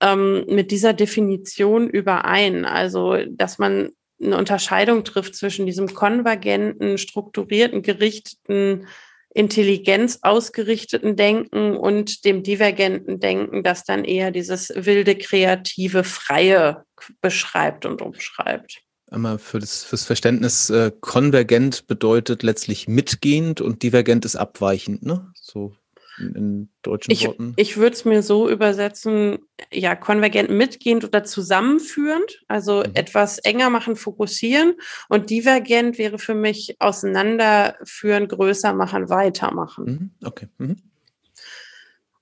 ähm, 0.00 0.44
mit 0.48 0.70
dieser 0.70 0.92
Definition 0.92 1.88
überein. 1.88 2.64
Also, 2.64 3.16
dass 3.28 3.58
man 3.58 3.90
eine 4.22 4.38
Unterscheidung 4.38 5.04
trifft 5.04 5.34
zwischen 5.34 5.66
diesem 5.66 5.92
konvergenten, 5.92 6.98
strukturierten, 6.98 7.82
gerichteten 7.82 8.86
Intelligenz 9.34 10.20
ausgerichteten 10.22 11.16
Denken 11.16 11.76
und 11.76 12.24
dem 12.24 12.42
divergenten 12.42 13.20
Denken, 13.20 13.62
das 13.62 13.84
dann 13.84 14.04
eher 14.04 14.30
dieses 14.30 14.72
wilde, 14.74 15.16
kreative, 15.16 16.04
freie 16.04 16.84
beschreibt 17.20 17.84
und 17.84 18.00
umschreibt. 18.00 18.80
Einmal 19.10 19.38
für 19.38 19.58
das 19.58 19.84
fürs 19.84 20.04
Verständnis, 20.04 20.70
äh, 20.70 20.90
konvergent 21.00 21.86
bedeutet 21.86 22.42
letztlich 22.42 22.88
mitgehend 22.88 23.60
und 23.60 23.82
divergent 23.82 24.24
ist 24.24 24.36
abweichend, 24.36 25.02
ne? 25.02 25.30
So 25.34 25.74
in, 26.18 26.68
deutschen 26.82 27.12
ich, 27.12 27.26
Worten? 27.26 27.52
Ich 27.56 27.76
würde 27.76 27.94
es 27.94 28.04
mir 28.04 28.22
so 28.22 28.48
übersetzen, 28.48 29.38
ja, 29.72 29.94
konvergent 29.94 30.50
mitgehend 30.50 31.04
oder 31.04 31.24
zusammenführend, 31.24 32.42
also 32.48 32.78
mhm. 32.78 32.92
etwas 32.94 33.38
enger 33.38 33.70
machen, 33.70 33.96
fokussieren. 33.96 34.74
Und 35.08 35.30
divergent 35.30 35.98
wäre 35.98 36.18
für 36.18 36.34
mich 36.34 36.76
auseinanderführen, 36.78 38.28
größer 38.28 38.74
machen, 38.74 39.08
weitermachen. 39.08 39.84
Mhm. 39.84 40.10
Okay. 40.26 40.48
Mhm. 40.58 40.76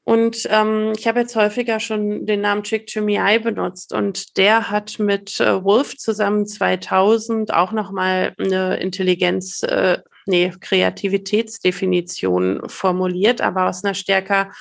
Und 0.05 0.49
ähm, 0.51 0.95
ich 0.99 1.07
habe 1.07 1.21
jetzt 1.21 1.37
häufiger 1.37 1.79
schon 1.79 2.27
den 2.27 2.41
Namen 2.41 2.65
Chick 2.65 2.87
Chimiai 2.89 3.39
benutzt 3.39 3.93
und 3.93 4.37
der 4.37 4.69
hat 4.69 4.99
mit 4.99 5.39
äh, 5.39 5.63
Wolf 5.63 5.97
zusammen 5.97 6.45
2000 6.45 7.55
auch 7.55 7.71
nochmal 7.71 8.35
eine 8.37 8.81
Intelligenz, 8.81 9.63
äh, 9.63 9.99
nee, 10.27 10.53
Kreativitätsdefinition 10.61 12.69
formuliert, 12.69 13.41
aber 13.41 13.69
aus 13.69 13.85
einer 13.85 13.95
stärker 13.95 14.53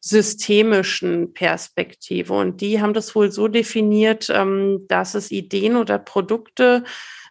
systemischen 0.00 1.32
Perspektive. 1.32 2.34
Und 2.34 2.60
die 2.60 2.80
haben 2.80 2.92
das 2.92 3.14
wohl 3.14 3.30
so 3.30 3.46
definiert, 3.46 4.28
ähm, 4.30 4.84
dass 4.88 5.14
es 5.14 5.30
Ideen 5.30 5.76
oder 5.76 5.98
Produkte 5.98 6.82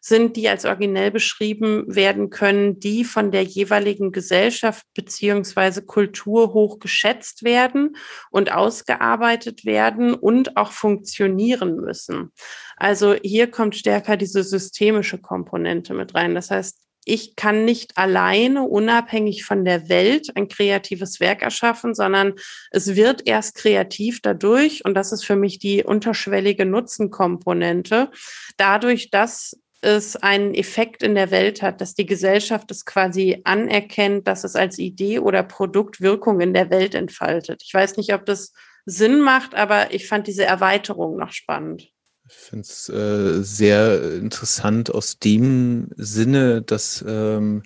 sind, 0.01 0.35
die 0.35 0.49
als 0.49 0.65
originell 0.65 1.11
beschrieben 1.11 1.83
werden 1.87 2.31
können, 2.31 2.79
die 2.79 3.03
von 3.03 3.31
der 3.31 3.43
jeweiligen 3.43 4.11
Gesellschaft 4.11 4.83
beziehungsweise 4.95 5.85
Kultur 5.85 6.53
hoch 6.53 6.79
geschätzt 6.79 7.43
werden 7.43 7.95
und 8.31 8.51
ausgearbeitet 8.51 9.63
werden 9.63 10.15
und 10.15 10.57
auch 10.57 10.71
funktionieren 10.71 11.75
müssen. 11.75 12.31
Also 12.77 13.13
hier 13.21 13.51
kommt 13.51 13.75
stärker 13.75 14.17
diese 14.17 14.43
systemische 14.43 15.19
Komponente 15.19 15.93
mit 15.93 16.15
rein. 16.15 16.33
Das 16.33 16.49
heißt, 16.49 16.79
ich 17.05 17.35
kann 17.35 17.65
nicht 17.65 17.97
alleine, 17.97 18.63
unabhängig 18.63 19.43
von 19.43 19.65
der 19.65 19.89
Welt, 19.89 20.29
ein 20.35 20.47
kreatives 20.47 21.19
Werk 21.19 21.41
erschaffen, 21.41 21.95
sondern 21.95 22.33
es 22.71 22.95
wird 22.95 23.27
erst 23.27 23.55
kreativ 23.55 24.21
dadurch, 24.21 24.85
und 24.85 24.93
das 24.93 25.11
ist 25.11 25.25
für 25.25 25.35
mich 25.35 25.59
die 25.59 25.83
unterschwellige 25.83 26.65
Nutzenkomponente, 26.65 28.11
dadurch, 28.57 29.09
dass 29.09 29.57
es 29.81 30.15
einen 30.15 30.53
Effekt 30.53 31.01
in 31.01 31.15
der 31.15 31.31
Welt 31.31 31.63
hat, 31.63 31.81
dass 31.81 31.95
die 31.95 32.05
Gesellschaft 32.05 32.69
es 32.69 32.85
quasi 32.85 33.41
anerkennt, 33.45 34.27
dass 34.27 34.43
es 34.43 34.55
als 34.55 34.77
Idee 34.77 35.19
oder 35.19 35.41
Produkt 35.41 36.01
Wirkung 36.01 36.39
in 36.39 36.53
der 36.53 36.69
Welt 36.69 36.93
entfaltet. 36.93 37.63
Ich 37.65 37.73
weiß 37.73 37.97
nicht, 37.97 38.13
ob 38.13 38.25
das 38.27 38.53
Sinn 38.85 39.21
macht, 39.21 39.55
aber 39.55 39.91
ich 39.93 40.07
fand 40.07 40.27
diese 40.27 40.45
Erweiterung 40.45 41.17
noch 41.17 41.31
spannend. 41.31 41.89
Ich 42.31 42.37
finde 42.37 42.63
es 42.63 42.87
äh, 42.87 43.43
sehr 43.43 44.13
interessant 44.13 44.89
aus 44.89 45.19
dem 45.19 45.89
Sinne, 45.97 46.61
dass 46.61 47.03
ähm, 47.05 47.63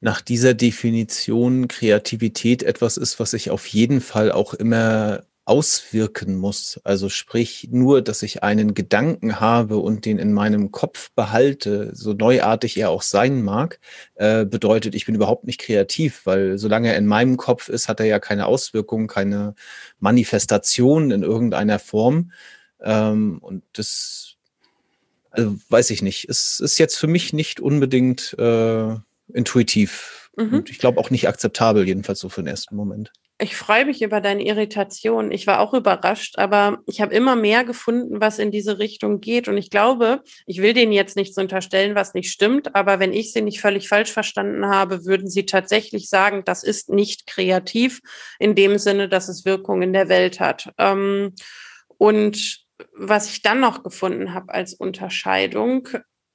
nach 0.00 0.22
dieser 0.22 0.54
Definition 0.54 1.68
Kreativität 1.68 2.62
etwas 2.62 2.96
ist, 2.96 3.20
was 3.20 3.34
ich 3.34 3.50
auf 3.50 3.66
jeden 3.66 4.00
Fall 4.00 4.32
auch 4.32 4.54
immer 4.54 5.24
auswirken 5.44 6.36
muss. 6.36 6.80
Also 6.84 7.10
sprich 7.10 7.68
nur, 7.70 8.00
dass 8.00 8.22
ich 8.22 8.42
einen 8.42 8.72
Gedanken 8.72 9.38
habe 9.38 9.76
und 9.76 10.06
den 10.06 10.18
in 10.18 10.32
meinem 10.32 10.70
Kopf 10.70 11.10
behalte, 11.14 11.90
so 11.94 12.14
neuartig 12.14 12.78
er 12.78 12.88
auch 12.88 13.02
sein 13.02 13.42
mag, 13.42 13.80
äh, 14.14 14.46
bedeutet, 14.46 14.94
ich 14.94 15.04
bin 15.04 15.14
überhaupt 15.14 15.44
nicht 15.44 15.60
kreativ, 15.60 16.24
weil 16.24 16.56
solange 16.56 16.88
er 16.88 16.96
in 16.96 17.06
meinem 17.06 17.36
Kopf 17.36 17.68
ist, 17.68 17.88
hat 17.88 18.00
er 18.00 18.06
ja 18.06 18.18
keine 18.18 18.46
Auswirkung, 18.46 19.08
keine 19.08 19.54
Manifestation 19.98 21.10
in 21.10 21.22
irgendeiner 21.22 21.78
Form. 21.78 22.30
Ähm, 22.82 23.38
und 23.40 23.62
das 23.72 24.36
also 25.30 25.56
weiß 25.68 25.90
ich 25.90 26.02
nicht. 26.02 26.28
Es 26.28 26.60
ist 26.60 26.78
jetzt 26.78 26.96
für 26.96 27.06
mich 27.06 27.32
nicht 27.32 27.60
unbedingt 27.60 28.36
äh, 28.38 28.94
intuitiv. 29.32 30.30
Mhm. 30.36 30.54
Und 30.54 30.70
ich 30.70 30.78
glaube 30.78 30.98
auch 31.00 31.10
nicht 31.10 31.28
akzeptabel, 31.28 31.86
jedenfalls 31.86 32.20
so 32.20 32.28
für 32.28 32.42
den 32.42 32.48
ersten 32.48 32.76
Moment. 32.76 33.12
Ich 33.42 33.56
freue 33.56 33.86
mich 33.86 34.02
über 34.02 34.20
deine 34.20 34.44
Irritation. 34.44 35.32
Ich 35.32 35.46
war 35.46 35.60
auch 35.60 35.72
überrascht, 35.72 36.36
aber 36.36 36.80
ich 36.86 37.00
habe 37.00 37.14
immer 37.14 37.36
mehr 37.36 37.64
gefunden, 37.64 38.20
was 38.20 38.38
in 38.38 38.50
diese 38.50 38.78
Richtung 38.78 39.20
geht. 39.20 39.48
Und 39.48 39.56
ich 39.56 39.70
glaube, 39.70 40.22
ich 40.44 40.60
will 40.60 40.74
denen 40.74 40.92
jetzt 40.92 41.16
nichts 41.16 41.38
unterstellen, 41.38 41.94
was 41.94 42.12
nicht 42.12 42.30
stimmt, 42.30 42.74
aber 42.74 43.00
wenn 43.00 43.14
ich 43.14 43.32
sie 43.32 43.40
nicht 43.40 43.62
völlig 43.62 43.88
falsch 43.88 44.12
verstanden 44.12 44.66
habe, 44.66 45.06
würden 45.06 45.30
sie 45.30 45.46
tatsächlich 45.46 46.10
sagen, 46.10 46.42
das 46.44 46.62
ist 46.62 46.90
nicht 46.90 47.26
kreativ 47.26 48.02
in 48.38 48.54
dem 48.54 48.76
Sinne, 48.76 49.08
dass 49.08 49.28
es 49.28 49.46
Wirkung 49.46 49.80
in 49.80 49.94
der 49.94 50.10
Welt 50.10 50.38
hat. 50.38 50.74
Ähm, 50.76 51.32
und 51.96 52.66
was 52.96 53.30
ich 53.30 53.42
dann 53.42 53.60
noch 53.60 53.82
gefunden 53.82 54.34
habe 54.34 54.52
als 54.52 54.74
Unterscheidung, 54.74 55.88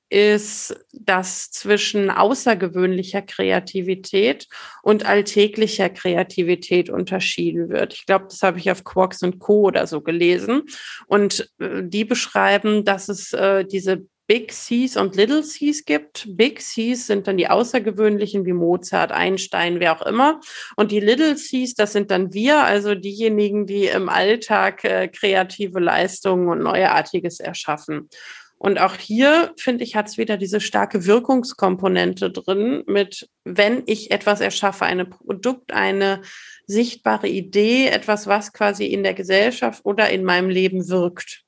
ist, 0.10 0.76
dass 0.94 1.50
zwischen 1.52 2.12
außergewöhnlicher 2.12 3.24
Kreativität 3.24 4.48
und 4.84 5.06
alltäglicher 5.06 5.90
Kreativität 5.90 6.90
unterschieden 6.90 7.70
wird. 7.70 7.94
Ich 7.96 8.06
glaube, 8.06 8.26
das 8.30 8.44
habe 8.44 8.60
ich 8.60 8.70
auf 8.70 8.84
Quarks 8.84 9.24
und 9.24 9.40
Co. 9.40 9.64
oder 9.64 9.88
so 9.88 10.02
gelesen. 10.02 10.64
Und 11.08 11.52
äh, 11.60 11.82
die 11.84 12.06
beschreiben, 12.06 12.86
dass 12.86 13.10
es 13.10 13.34
äh, 13.34 13.66
diese 13.66 14.06
Big 14.28 14.52
Cs 14.52 14.98
und 14.98 15.16
Little 15.16 15.44
Cs 15.44 15.86
gibt. 15.86 16.26
Big 16.30 16.60
Cs 16.60 17.08
sind 17.08 17.28
dann 17.28 17.38
die 17.38 17.48
außergewöhnlichen 17.48 18.46
wie 18.46 18.54
Mozart, 18.54 19.12
Einstein, 19.12 19.80
wer 19.80 19.96
auch 19.96 20.06
immer. 20.06 20.40
Und 20.76 20.92
die 20.92 21.00
Little 21.00 21.36
Cs, 21.36 21.76
das 21.76 21.94
sind 21.94 22.12
dann 22.12 22.34
wir, 22.34 22.64
also 22.64 22.96
diejenigen, 22.96 23.68
die 23.68 23.86
im 23.86 24.10
Alltag 24.10 24.84
äh, 24.84 25.08
kreative 25.08 25.80
Leistungen 25.80 26.50
und 26.50 26.64
Neuartiges 26.64 27.40
erschaffen. 27.40 28.10
Und 28.58 28.80
auch 28.80 28.96
hier, 28.96 29.54
finde 29.58 29.84
ich, 29.84 29.96
hat 29.96 30.08
es 30.08 30.18
wieder 30.18 30.38
diese 30.38 30.60
starke 30.60 31.06
Wirkungskomponente 31.06 32.32
drin 32.32 32.84
mit, 32.88 33.30
wenn 33.44 33.84
ich 33.86 34.12
etwas 34.12 34.42
erschaffe, 34.42 34.86
ein 34.86 35.08
Produkt, 35.10 35.74
eine 35.74 36.22
sichtbare 36.66 37.28
Idee, 37.28 37.88
etwas, 37.88 38.28
was 38.28 38.54
quasi 38.54 38.86
in 38.86 39.04
der 39.04 39.14
Gesellschaft 39.14 39.86
oder 39.86 40.10
in 40.10 40.24
meinem 40.24 40.50
Leben 40.50 40.90
wirkt. 40.90 41.45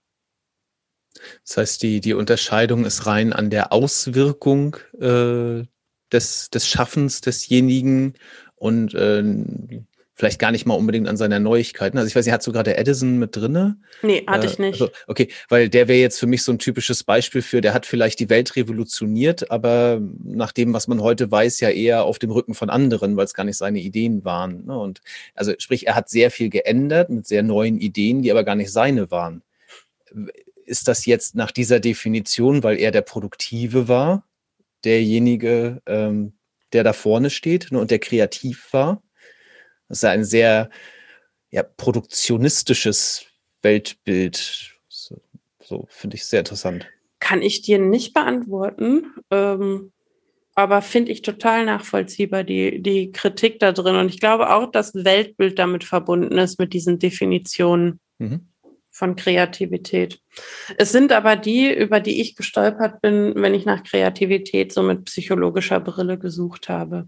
Das 1.45 1.57
heißt, 1.57 1.83
die, 1.83 2.01
die 2.01 2.13
Unterscheidung 2.13 2.85
ist 2.85 3.05
rein 3.05 3.33
an 3.33 3.49
der 3.49 3.71
Auswirkung 3.71 4.77
äh, 4.99 5.63
des, 6.11 6.49
des 6.49 6.67
Schaffens 6.67 7.21
desjenigen 7.21 8.13
und 8.55 8.93
äh, 8.93 9.23
vielleicht 10.17 10.39
gar 10.39 10.51
nicht 10.51 10.65
mal 10.65 10.73
unbedingt 10.73 11.07
an 11.07 11.15
seiner 11.15 11.39
Neuigkeit. 11.39 11.95
Also 11.95 12.07
ich 12.07 12.15
weiß 12.15 12.25
nicht, 12.25 12.33
hast 12.33 12.47
du 12.47 12.51
gerade 12.51 12.75
Edison 12.75 13.19
mit 13.19 13.35
drinne? 13.35 13.77
Nee, 14.01 14.23
hatte 14.25 14.47
äh, 14.47 14.49
ich 14.49 14.57
nicht. 14.57 14.81
Also, 14.81 14.91
okay, 15.05 15.27
weil 15.47 15.69
der 15.69 15.87
wäre 15.87 15.99
jetzt 15.99 16.19
für 16.19 16.25
mich 16.25 16.43
so 16.43 16.51
ein 16.51 16.57
typisches 16.57 17.03
Beispiel 17.03 17.43
für, 17.43 17.61
der 17.61 17.75
hat 17.75 17.85
vielleicht 17.85 18.19
die 18.19 18.29
Welt 18.29 18.55
revolutioniert, 18.55 19.51
aber 19.51 20.01
nach 20.23 20.51
dem, 20.51 20.73
was 20.73 20.87
man 20.87 21.01
heute 21.01 21.29
weiß, 21.29 21.59
ja 21.59 21.69
eher 21.69 22.03
auf 22.03 22.17
dem 22.17 22.31
Rücken 22.31 22.55
von 22.55 22.71
anderen, 22.71 23.15
weil 23.15 23.25
es 23.25 23.35
gar 23.35 23.43
nicht 23.43 23.57
seine 23.57 23.79
Ideen 23.79 24.25
waren. 24.25 24.65
Ne? 24.65 24.77
Und 24.77 25.01
also 25.35 25.53
sprich, 25.59 25.85
er 25.85 25.93
hat 25.93 26.09
sehr 26.09 26.31
viel 26.31 26.49
geändert 26.49 27.11
mit 27.11 27.27
sehr 27.27 27.43
neuen 27.43 27.79
Ideen, 27.79 28.23
die 28.23 28.31
aber 28.31 28.43
gar 28.43 28.55
nicht 28.55 28.71
seine 28.71 29.11
waren. 29.11 29.43
Ist 30.67 30.89
das 30.89 31.05
jetzt 31.05 31.33
nach 31.33 31.51
dieser 31.51 31.79
Definition, 31.79 32.61
weil 32.61 32.77
er 32.77 32.91
der 32.91 33.01
Produktive 33.01 33.87
war, 33.87 34.27
derjenige, 34.83 35.81
ähm, 35.85 36.33
der 36.73 36.83
da 36.83 36.91
vorne 36.91 37.29
steht 37.29 37.71
ne, 37.71 37.79
und 37.79 37.89
der 37.89 37.99
kreativ 37.99 38.73
war? 38.73 39.01
Das 39.87 39.99
ist 39.99 40.03
ein 40.03 40.25
sehr 40.25 40.69
ja, 41.51 41.63
produktionistisches 41.63 43.27
Weltbild. 43.61 44.75
So, 44.89 45.21
so 45.63 45.87
finde 45.89 46.17
ich 46.17 46.25
sehr 46.25 46.39
interessant. 46.39 46.85
Kann 47.19 47.41
ich 47.41 47.61
dir 47.61 47.79
nicht 47.79 48.13
beantworten, 48.13 49.13
ähm, 49.31 49.93
aber 50.53 50.81
finde 50.81 51.13
ich 51.13 51.21
total 51.21 51.63
nachvollziehbar, 51.63 52.43
die, 52.43 52.81
die 52.81 53.13
Kritik 53.13 53.59
da 53.59 53.71
drin. 53.71 53.95
Und 53.95 54.09
ich 54.09 54.19
glaube 54.19 54.53
auch, 54.53 54.69
dass 54.69 54.93
Weltbild 54.93 55.57
damit 55.59 55.85
verbunden 55.85 56.37
ist, 56.37 56.59
mit 56.59 56.73
diesen 56.73 56.99
Definitionen. 56.99 58.01
Mhm 58.17 58.49
von 58.97 59.15
Kreativität. 59.15 60.19
Es 60.79 60.91
sind 60.91 61.11
aber 61.11 61.35
die, 61.35 61.71
über 61.71 61.99
die 61.99 62.19
ich 62.19 62.35
gestolpert 62.35 62.99
bin, 62.99 63.33
wenn 63.35 63.53
ich 63.53 63.63
nach 63.63 63.83
Kreativität 63.83 64.73
so 64.73 64.81
mit 64.81 65.05
psychologischer 65.05 65.79
Brille 65.79 66.17
gesucht 66.17 66.67
habe. 66.67 67.07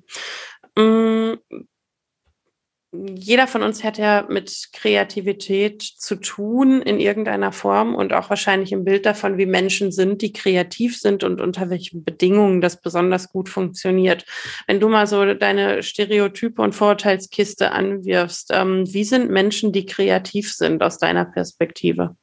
Jeder 2.91 3.46
von 3.46 3.62
uns 3.62 3.84
hat 3.84 4.00
ja 4.00 4.25
mit 4.29 4.69
Kreativität 4.74 5.84
zu 5.84 6.15
tun 6.15 6.81
in 6.81 7.00
irgendeiner 7.00 7.51
Form 7.51 7.93
und 7.93 8.13
auch 8.13 8.31
wahrscheinlich 8.31 8.72
im 8.72 8.84
Bild 8.84 9.05
davon, 9.05 9.38
wie 9.38 9.46
Menschen 9.46 9.91
sind, 9.91 10.24
die 10.24 10.34
kreativ 10.34 11.00
sind 11.00 11.24
und 11.24 11.39
unter 11.39 11.69
welchen 11.69 12.03
Bedingungen 12.03 12.62
das 12.62 12.81
besonders 12.81 13.29
gut 13.31 13.48
funktioniert. 13.48 14.25
Wenn 14.65 14.79
du 14.79 14.89
mal 14.89 15.05
so 15.05 15.36
deine 15.36 15.84
Stereotype 15.84 16.60
und 16.63 16.74
Vorurteilskiste 16.74 17.72
anwirfst, 17.72 18.50
ähm, 18.51 18.91
wie 18.91 19.03
sind 19.03 19.29
Menschen, 19.29 19.72
die 19.72 19.86
kreativ 19.86 20.51
sind 20.51 20.81
aus 20.81 20.98
deiner 20.98 21.25
Perspektive? 21.25 22.15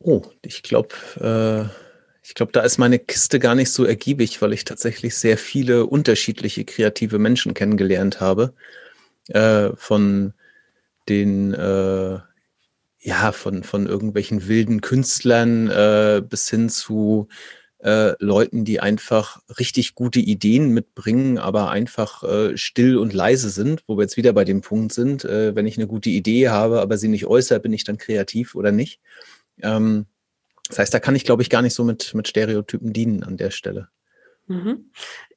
Oh, 0.00 0.22
ich 0.42 0.62
glaube, 0.62 1.70
äh 1.72 1.89
ich 2.30 2.34
glaube, 2.34 2.52
da 2.52 2.60
ist 2.60 2.78
meine 2.78 3.00
Kiste 3.00 3.40
gar 3.40 3.56
nicht 3.56 3.72
so 3.72 3.84
ergiebig, 3.84 4.40
weil 4.40 4.52
ich 4.52 4.64
tatsächlich 4.64 5.16
sehr 5.16 5.36
viele 5.36 5.86
unterschiedliche 5.86 6.64
kreative 6.64 7.18
Menschen 7.18 7.54
kennengelernt 7.54 8.20
habe. 8.20 8.54
Äh, 9.26 9.70
von 9.74 10.32
den, 11.08 11.52
äh, 11.54 12.20
ja, 13.00 13.32
von, 13.32 13.64
von 13.64 13.88
irgendwelchen 13.88 14.46
wilden 14.46 14.80
Künstlern 14.80 15.70
äh, 15.70 16.22
bis 16.24 16.48
hin 16.48 16.68
zu 16.68 17.26
äh, 17.80 18.12
Leuten, 18.20 18.64
die 18.64 18.78
einfach 18.78 19.42
richtig 19.58 19.96
gute 19.96 20.20
Ideen 20.20 20.70
mitbringen, 20.70 21.36
aber 21.36 21.70
einfach 21.70 22.22
äh, 22.22 22.56
still 22.56 22.96
und 22.96 23.12
leise 23.12 23.50
sind, 23.50 23.82
wo 23.88 23.98
wir 23.98 24.02
jetzt 24.02 24.16
wieder 24.16 24.32
bei 24.32 24.44
dem 24.44 24.60
Punkt 24.60 24.92
sind, 24.92 25.24
äh, 25.24 25.56
wenn 25.56 25.66
ich 25.66 25.78
eine 25.78 25.88
gute 25.88 26.10
Idee 26.10 26.48
habe, 26.48 26.80
aber 26.80 26.96
sie 26.96 27.08
nicht 27.08 27.26
äußere, 27.26 27.58
bin 27.58 27.72
ich 27.72 27.82
dann 27.82 27.98
kreativ 27.98 28.54
oder 28.54 28.70
nicht. 28.70 29.00
Ähm, 29.62 30.06
das 30.70 30.78
heißt, 30.78 30.94
da 30.94 31.00
kann 31.00 31.16
ich, 31.16 31.24
glaube 31.24 31.42
ich, 31.42 31.50
gar 31.50 31.62
nicht 31.62 31.74
so 31.74 31.84
mit, 31.84 32.14
mit 32.14 32.28
Stereotypen 32.28 32.92
dienen 32.92 33.22
an 33.22 33.36
der 33.36 33.50
Stelle. 33.50 33.88
Mhm. 34.46 34.90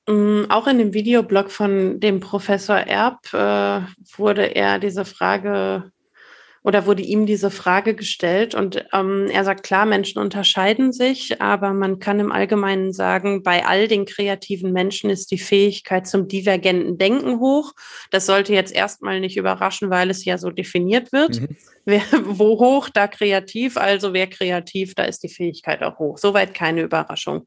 Mm, 0.07 0.45
auch 0.49 0.67
in 0.67 0.77
dem 0.77 0.93
Videoblog 0.93 1.51
von 1.51 1.99
dem 1.99 2.19
Professor 2.19 2.77
Erb 2.77 3.33
äh, 3.33 3.81
wurde 4.17 4.55
er 4.55 4.79
diese 4.79 5.05
Frage 5.05 5.91
oder 6.63 6.85
wurde 6.85 7.03
ihm 7.03 7.25
diese 7.25 7.51
Frage 7.51 7.93
gestellt 7.93 8.55
und 8.55 8.85
ähm, 8.93 9.27
er 9.29 9.43
sagt, 9.43 9.63
klar, 9.63 9.85
Menschen 9.85 10.19
unterscheiden 10.19 10.93
sich, 10.93 11.41
aber 11.41 11.73
man 11.73 11.99
kann 11.99 12.19
im 12.19 12.31
Allgemeinen 12.31 12.93
sagen, 12.93 13.43
bei 13.43 13.65
all 13.65 13.87
den 13.87 14.05
kreativen 14.05 14.71
Menschen 14.71 15.09
ist 15.09 15.31
die 15.31 15.37
Fähigkeit 15.37 16.07
zum 16.07 16.27
divergenten 16.27 16.97
Denken 16.97 17.39
hoch. 17.39 17.73
Das 18.11 18.25
sollte 18.25 18.53
jetzt 18.53 18.73
erstmal 18.73 19.19
nicht 19.19 19.35
überraschen, 19.35 19.89
weil 19.89 20.09
es 20.09 20.23
ja 20.23 20.37
so 20.37 20.49
definiert 20.49 21.11
wird. 21.11 21.41
Mhm. 21.41 21.57
Wer, 21.85 22.01
wo 22.23 22.59
hoch, 22.59 22.89
da 22.89 23.07
kreativ, 23.07 23.75
also 23.75 24.13
wer 24.13 24.27
kreativ, 24.27 24.95
da 24.95 25.03
ist 25.03 25.23
die 25.23 25.29
Fähigkeit 25.29 25.83
auch 25.83 25.99
hoch. 25.99 26.17
Soweit 26.17 26.53
keine 26.53 26.81
Überraschung. 26.81 27.45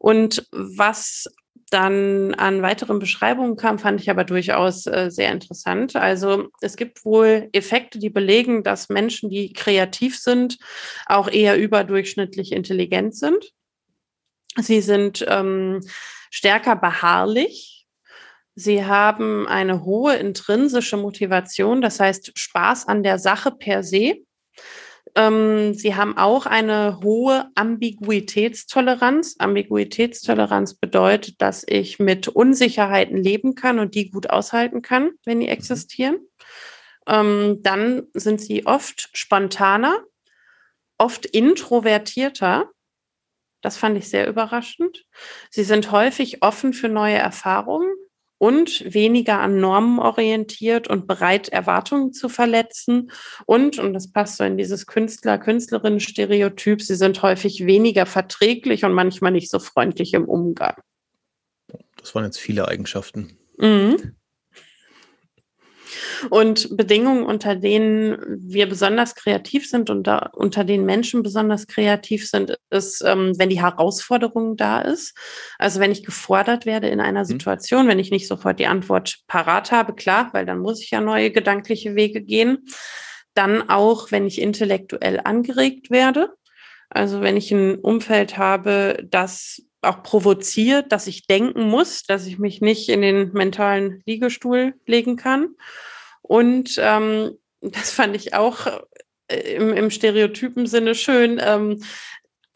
Und 0.00 0.46
was 0.50 1.28
dann 1.70 2.34
an 2.34 2.62
weiteren 2.62 2.98
Beschreibungen 2.98 3.56
kam, 3.56 3.78
fand 3.78 4.00
ich 4.00 4.10
aber 4.10 4.24
durchaus 4.24 4.86
äh, 4.86 5.10
sehr 5.10 5.32
interessant. 5.32 5.96
Also 5.96 6.48
es 6.60 6.76
gibt 6.76 7.04
wohl 7.04 7.48
Effekte, 7.52 7.98
die 7.98 8.10
belegen, 8.10 8.62
dass 8.62 8.88
Menschen, 8.88 9.30
die 9.30 9.52
kreativ 9.52 10.18
sind, 10.18 10.58
auch 11.06 11.28
eher 11.28 11.58
überdurchschnittlich 11.58 12.52
intelligent 12.52 13.14
sind. 13.14 13.52
Sie 14.56 14.80
sind 14.80 15.24
ähm, 15.28 15.80
stärker 16.30 16.76
beharrlich. 16.76 17.86
Sie 18.54 18.84
haben 18.84 19.46
eine 19.46 19.84
hohe 19.84 20.16
intrinsische 20.16 20.96
Motivation, 20.96 21.80
das 21.80 22.00
heißt 22.00 22.32
Spaß 22.36 22.88
an 22.88 23.02
der 23.02 23.18
Sache 23.18 23.52
per 23.52 23.84
se. 23.84 24.16
Ähm, 25.14 25.74
sie 25.74 25.94
haben 25.94 26.16
auch 26.16 26.46
eine 26.46 27.00
hohe 27.02 27.50
Ambiguitätstoleranz. 27.54 29.36
Ambiguitätstoleranz 29.38 30.74
bedeutet, 30.74 31.40
dass 31.40 31.64
ich 31.66 31.98
mit 31.98 32.28
Unsicherheiten 32.28 33.16
leben 33.16 33.54
kann 33.54 33.78
und 33.78 33.94
die 33.94 34.10
gut 34.10 34.30
aushalten 34.30 34.82
kann, 34.82 35.10
wenn 35.24 35.40
die 35.40 35.46
mhm. 35.46 35.52
existieren. 35.52 36.18
Ähm, 37.06 37.58
dann 37.62 38.04
sind 38.14 38.40
sie 38.40 38.66
oft 38.66 39.10
spontaner, 39.12 40.04
oft 40.98 41.26
introvertierter. 41.26 42.70
Das 43.60 43.76
fand 43.76 43.98
ich 43.98 44.08
sehr 44.08 44.28
überraschend. 44.28 45.04
Sie 45.50 45.64
sind 45.64 45.90
häufig 45.90 46.42
offen 46.42 46.72
für 46.72 46.88
neue 46.88 47.16
Erfahrungen 47.16 47.88
und 48.38 48.82
weniger 48.94 49.40
an 49.40 49.60
Normen 49.60 49.98
orientiert 49.98 50.88
und 50.88 51.06
bereit, 51.06 51.48
Erwartungen 51.48 52.12
zu 52.12 52.28
verletzen. 52.28 53.10
Und, 53.46 53.78
und 53.78 53.92
das 53.92 54.10
passt 54.10 54.36
so 54.36 54.44
in 54.44 54.56
dieses 54.56 54.86
Künstler-Künstlerinnen-Stereotyp, 54.86 56.80
sie 56.80 56.94
sind 56.94 57.20
häufig 57.22 57.66
weniger 57.66 58.06
verträglich 58.06 58.84
und 58.84 58.92
manchmal 58.92 59.32
nicht 59.32 59.50
so 59.50 59.58
freundlich 59.58 60.14
im 60.14 60.24
Umgang. 60.24 60.76
Das 61.96 62.14
waren 62.14 62.24
jetzt 62.24 62.38
viele 62.38 62.68
Eigenschaften. 62.68 63.38
Mhm. 63.58 64.17
Und 66.30 66.76
Bedingungen, 66.76 67.24
unter 67.24 67.56
denen 67.56 68.18
wir 68.40 68.68
besonders 68.68 69.14
kreativ 69.14 69.68
sind 69.68 69.90
und 69.90 70.06
da, 70.06 70.30
unter 70.34 70.64
denen 70.64 70.84
Menschen 70.84 71.22
besonders 71.22 71.66
kreativ 71.66 72.28
sind, 72.28 72.56
ist, 72.70 73.02
ähm, 73.04 73.32
wenn 73.38 73.50
die 73.50 73.60
Herausforderung 73.60 74.56
da 74.56 74.80
ist. 74.80 75.16
Also 75.58 75.80
wenn 75.80 75.92
ich 75.92 76.04
gefordert 76.04 76.66
werde 76.66 76.88
in 76.88 77.00
einer 77.00 77.22
mhm. 77.22 77.26
Situation, 77.26 77.84
mhm. 77.86 77.90
wenn 77.90 77.98
ich 77.98 78.10
nicht 78.10 78.28
sofort 78.28 78.58
die 78.58 78.66
Antwort 78.66 79.18
parat 79.26 79.72
habe, 79.72 79.94
klar, 79.94 80.30
weil 80.32 80.46
dann 80.46 80.58
muss 80.58 80.82
ich 80.82 80.90
ja 80.90 81.00
neue 81.00 81.30
gedankliche 81.30 81.94
Wege 81.94 82.22
gehen. 82.22 82.66
Dann 83.34 83.68
auch, 83.68 84.10
wenn 84.10 84.26
ich 84.26 84.40
intellektuell 84.40 85.20
angeregt 85.22 85.90
werde. 85.90 86.30
Also 86.90 87.20
wenn 87.20 87.36
ich 87.36 87.52
ein 87.52 87.76
Umfeld 87.76 88.38
habe, 88.38 89.06
das 89.08 89.62
auch 89.82 90.02
provoziert, 90.02 90.92
dass 90.92 91.06
ich 91.06 91.26
denken 91.26 91.68
muss, 91.68 92.02
dass 92.02 92.26
ich 92.26 92.38
mich 92.38 92.60
nicht 92.60 92.88
in 92.88 93.02
den 93.02 93.32
mentalen 93.32 94.02
Liegestuhl 94.06 94.74
legen 94.86 95.16
kann. 95.16 95.54
Und 96.22 96.76
ähm, 96.78 97.38
das 97.60 97.90
fand 97.90 98.16
ich 98.16 98.34
auch 98.34 98.66
äh, 99.28 99.54
im, 99.54 99.72
im 99.72 99.90
stereotypen 99.90 100.66
Sinne 100.66 100.94
schön. 100.94 101.40
Ähm, 101.42 101.80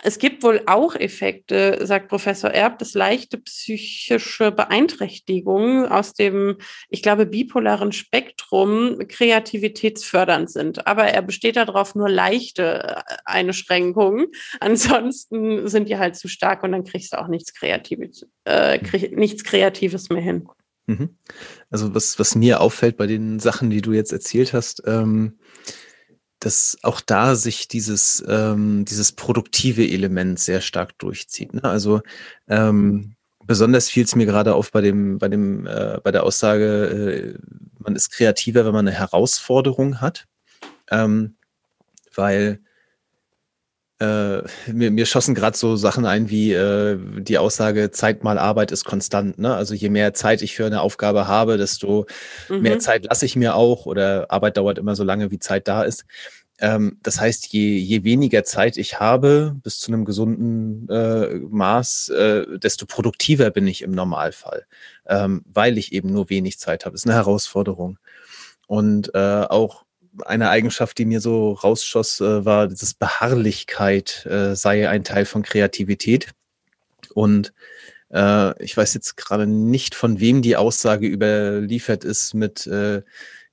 es 0.04 0.18
gibt 0.18 0.42
wohl 0.42 0.62
auch 0.66 0.96
Effekte, 0.96 1.86
sagt 1.86 2.08
Professor 2.08 2.50
Erb, 2.50 2.80
dass 2.80 2.94
leichte 2.94 3.38
psychische 3.38 4.50
Beeinträchtigungen 4.50 5.86
aus 5.86 6.12
dem, 6.12 6.58
ich 6.88 7.02
glaube, 7.02 7.24
bipolaren 7.24 7.92
Spektrum 7.92 8.98
kreativitätsfördernd 9.06 10.50
sind. 10.50 10.88
Aber 10.88 11.04
er 11.04 11.22
besteht 11.22 11.54
darauf 11.54 11.94
nur 11.94 12.08
leichte 12.08 12.96
äh, 12.96 13.02
Einschränkungen. 13.24 14.26
Ansonsten 14.60 15.68
sind 15.68 15.88
die 15.88 15.98
halt 15.98 16.16
zu 16.16 16.26
stark 16.26 16.64
und 16.64 16.72
dann 16.72 16.84
kriegst 16.84 17.12
du 17.12 17.20
auch 17.20 17.28
nichts 17.28 17.54
Kreatives, 17.54 18.26
äh, 18.44 18.80
krieg, 18.80 19.16
nichts 19.16 19.44
Kreatives 19.44 20.10
mehr 20.10 20.22
hin. 20.22 20.48
Mhm. 20.86 21.16
Also 21.70 21.94
was, 21.94 22.18
was 22.18 22.34
mir 22.34 22.60
auffällt 22.60 22.96
bei 22.96 23.06
den 23.06 23.38
Sachen, 23.38 23.70
die 23.70 23.82
du 23.82 23.92
jetzt 23.92 24.12
erzählt 24.12 24.52
hast, 24.52 24.82
ähm, 24.86 25.38
dass 26.40 26.76
auch 26.82 27.00
da 27.00 27.36
sich 27.36 27.68
dieses, 27.68 28.22
ähm, 28.26 28.84
dieses 28.84 29.12
produktive 29.12 29.88
Element 29.88 30.40
sehr 30.40 30.60
stark 30.60 30.98
durchzieht. 30.98 31.54
Ne? 31.54 31.64
Also 31.64 32.00
ähm, 32.48 33.14
besonders 33.46 33.88
fiel 33.88 34.04
es 34.04 34.16
mir 34.16 34.26
gerade 34.26 34.54
auf 34.54 34.72
bei 34.72 34.80
dem, 34.80 35.18
bei 35.18 35.28
dem, 35.28 35.66
äh, 35.66 36.00
bei 36.02 36.10
der 36.10 36.24
Aussage, 36.24 37.36
äh, 37.36 37.38
man 37.78 37.94
ist 37.94 38.10
kreativer, 38.10 38.64
wenn 38.64 38.72
man 38.72 38.88
eine 38.88 38.96
Herausforderung 38.96 40.00
hat, 40.00 40.26
ähm, 40.90 41.36
weil 42.14 42.60
Äh, 44.02 44.42
mir, 44.72 44.90
mir 44.90 45.06
schossen 45.06 45.34
gerade 45.34 45.56
so 45.56 45.76
Sachen 45.76 46.06
ein 46.06 46.28
wie 46.28 46.52
äh, 46.52 46.98
die 47.18 47.38
Aussage, 47.38 47.92
Zeit 47.92 48.24
mal 48.24 48.36
Arbeit 48.36 48.72
ist 48.72 48.84
konstant. 48.84 49.38
Ne? 49.38 49.54
Also 49.54 49.74
je 49.74 49.90
mehr 49.90 50.12
Zeit 50.12 50.42
ich 50.42 50.56
für 50.56 50.66
eine 50.66 50.80
Aufgabe 50.80 51.28
habe, 51.28 51.56
desto 51.56 52.06
mhm. 52.48 52.62
mehr 52.62 52.78
Zeit 52.80 53.04
lasse 53.04 53.26
ich 53.26 53.36
mir 53.36 53.54
auch 53.54 53.86
oder 53.86 54.26
Arbeit 54.28 54.56
dauert 54.56 54.78
immer 54.78 54.96
so 54.96 55.04
lange, 55.04 55.30
wie 55.30 55.38
Zeit 55.38 55.68
da 55.68 55.84
ist. 55.84 56.04
Ähm, 56.58 56.98
das 57.04 57.20
heißt, 57.20 57.46
je, 57.52 57.76
je 57.76 58.02
weniger 58.02 58.42
Zeit 58.42 58.76
ich 58.76 58.98
habe, 58.98 59.54
bis 59.62 59.78
zu 59.78 59.92
einem 59.92 60.04
gesunden 60.04 60.88
äh, 60.88 61.38
Maß, 61.48 62.08
äh, 62.08 62.58
desto 62.58 62.86
produktiver 62.86 63.50
bin 63.50 63.68
ich 63.68 63.82
im 63.82 63.92
Normalfall, 63.92 64.66
ähm, 65.06 65.44
weil 65.46 65.78
ich 65.78 65.92
eben 65.92 66.12
nur 66.12 66.28
wenig 66.28 66.58
Zeit 66.58 66.84
habe. 66.84 66.94
Das 66.94 67.02
ist 67.02 67.06
eine 67.06 67.14
Herausforderung. 67.14 67.98
Und 68.66 69.14
äh, 69.14 69.46
auch 69.48 69.84
eine 70.24 70.50
Eigenschaft, 70.50 70.98
die 70.98 71.04
mir 71.04 71.20
so 71.20 71.52
rausschoss, 71.52 72.20
äh, 72.20 72.44
war, 72.44 72.68
dass 72.68 72.94
Beharrlichkeit 72.94 74.26
äh, 74.26 74.54
sei 74.54 74.88
ein 74.88 75.04
Teil 75.04 75.24
von 75.24 75.42
Kreativität. 75.42 76.32
Und 77.14 77.52
äh, 78.10 78.62
ich 78.62 78.76
weiß 78.76 78.94
jetzt 78.94 79.16
gerade 79.16 79.46
nicht, 79.46 79.94
von 79.94 80.20
wem 80.20 80.42
die 80.42 80.56
Aussage 80.56 81.06
überliefert 81.06 82.04
ist 82.04 82.34
mit 82.34 82.66
äh, 82.66 83.02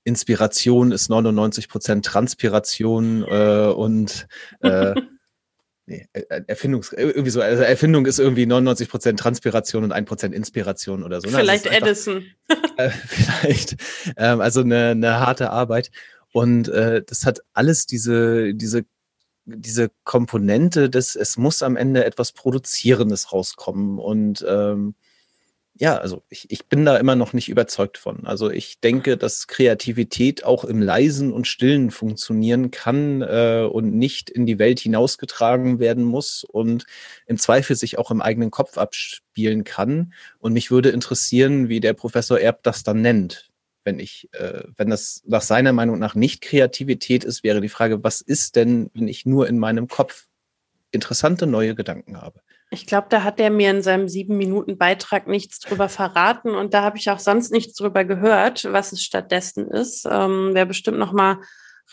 Inspiration 0.03 0.91
ist 0.91 1.09
99 1.09 1.69
Prozent 1.69 2.05
Transpiration 2.05 3.23
äh, 3.23 3.67
und 3.67 4.27
äh, 4.61 4.93
nee, 5.85 6.07
Erfindungs 6.47 6.93
irgendwie 6.93 7.29
so, 7.29 7.41
also 7.41 7.63
Erfindung 7.63 8.05
ist 8.05 8.19
irgendwie 8.19 8.45
99 8.45 8.89
Prozent 8.89 9.19
Transpiration 9.19 9.83
und 9.83 9.91
1 9.91 10.07
Prozent 10.07 10.33
Inspiration 10.33 11.03
oder 11.03 11.21
so. 11.21 11.29
Ne? 11.29 11.37
Vielleicht 11.37 11.67
also 11.67 11.77
Edison. 11.77 12.23
äh, 12.77 12.89
vielleicht. 12.89 13.75
Ähm, 14.17 14.41
also 14.41 14.61
eine, 14.61 14.89
eine 14.89 15.19
harte 15.19 15.51
Arbeit. 15.51 15.91
Und 16.31 16.67
äh, 16.69 17.03
das 17.05 17.25
hat 17.25 17.39
alles 17.53 17.85
diese, 17.85 18.53
diese, 18.53 18.85
diese 19.45 19.89
Komponente 20.03 20.89
des, 20.89 21.15
es 21.15 21.37
muss 21.37 21.63
am 21.63 21.75
Ende 21.75 22.05
etwas 22.05 22.31
Produzierendes 22.31 23.33
rauskommen. 23.33 23.99
Und 23.99 24.45
ähm, 24.47 24.95
ja, 25.81 25.97
also 25.97 26.23
ich, 26.29 26.51
ich 26.51 26.67
bin 26.67 26.83
da 26.83 26.97
immer 26.97 27.15
noch 27.15 27.31
nicht 27.31 27.47
überzeugt 27.47 27.97
von. 27.97 28.27
Also 28.27 28.51
ich 28.51 28.81
denke, 28.81 29.15
dass 29.15 29.47
Kreativität 29.47 30.43
auch 30.43 30.65
im 30.65 30.81
Leisen 30.81 31.31
und 31.31 31.47
Stillen 31.47 31.89
funktionieren 31.89 32.69
kann 32.69 33.21
äh, 33.21 33.65
und 33.71 33.95
nicht 33.95 34.29
in 34.29 34.45
die 34.45 34.59
Welt 34.59 34.81
hinausgetragen 34.81 35.79
werden 35.79 36.03
muss 36.03 36.43
und 36.43 36.85
im 37.27 37.37
Zweifel 37.37 37.77
sich 37.77 37.97
auch 37.97 38.11
im 38.11 38.21
eigenen 38.21 38.51
Kopf 38.51 38.77
abspielen 38.77 39.63
kann. 39.63 40.13
Und 40.39 40.51
mich 40.51 40.69
würde 40.69 40.89
interessieren, 40.89 41.69
wie 41.69 41.79
der 41.79 41.93
Professor 41.93 42.37
Erb 42.37 42.61
das 42.63 42.83
dann 42.83 43.01
nennt 43.01 43.48
wenn 43.89 43.99
ich, 43.99 44.29
äh, 44.33 44.61
wenn 44.77 44.91
das 44.91 45.23
nach 45.25 45.41
seiner 45.41 45.73
Meinung 45.73 45.97
nach 45.97 46.13
nicht 46.13 46.41
Kreativität 46.41 47.23
ist, 47.23 47.43
wäre 47.43 47.59
die 47.59 47.69
Frage, 47.69 48.03
was 48.03 48.21
ist 48.21 48.55
denn, 48.55 48.91
wenn 48.93 49.07
ich 49.07 49.25
nur 49.25 49.47
in 49.47 49.57
meinem 49.57 49.87
Kopf 49.87 50.27
interessante 50.91 51.47
neue 51.47 51.73
Gedanken 51.73 52.21
habe? 52.21 52.41
Ich 52.69 52.85
glaube, 52.85 53.07
da 53.09 53.23
hat 53.23 53.39
er 53.39 53.49
mir 53.49 53.71
in 53.71 53.81
seinem 53.81 54.07
sieben 54.07 54.37
Minuten 54.37 54.77
Beitrag 54.77 55.27
nichts 55.27 55.59
drüber 55.59 55.89
verraten 55.89 56.53
und 56.53 56.75
da 56.75 56.83
habe 56.83 56.99
ich 56.99 57.09
auch 57.09 57.17
sonst 57.17 57.51
nichts 57.51 57.73
drüber 57.73 58.05
gehört, 58.05 58.63
was 58.71 58.91
es 58.91 59.01
stattdessen 59.01 59.71
ist. 59.71 60.05
Ähm, 60.05 60.53
Wäre 60.53 60.67
bestimmt 60.67 60.99
noch 60.99 61.11
mal 61.11 61.39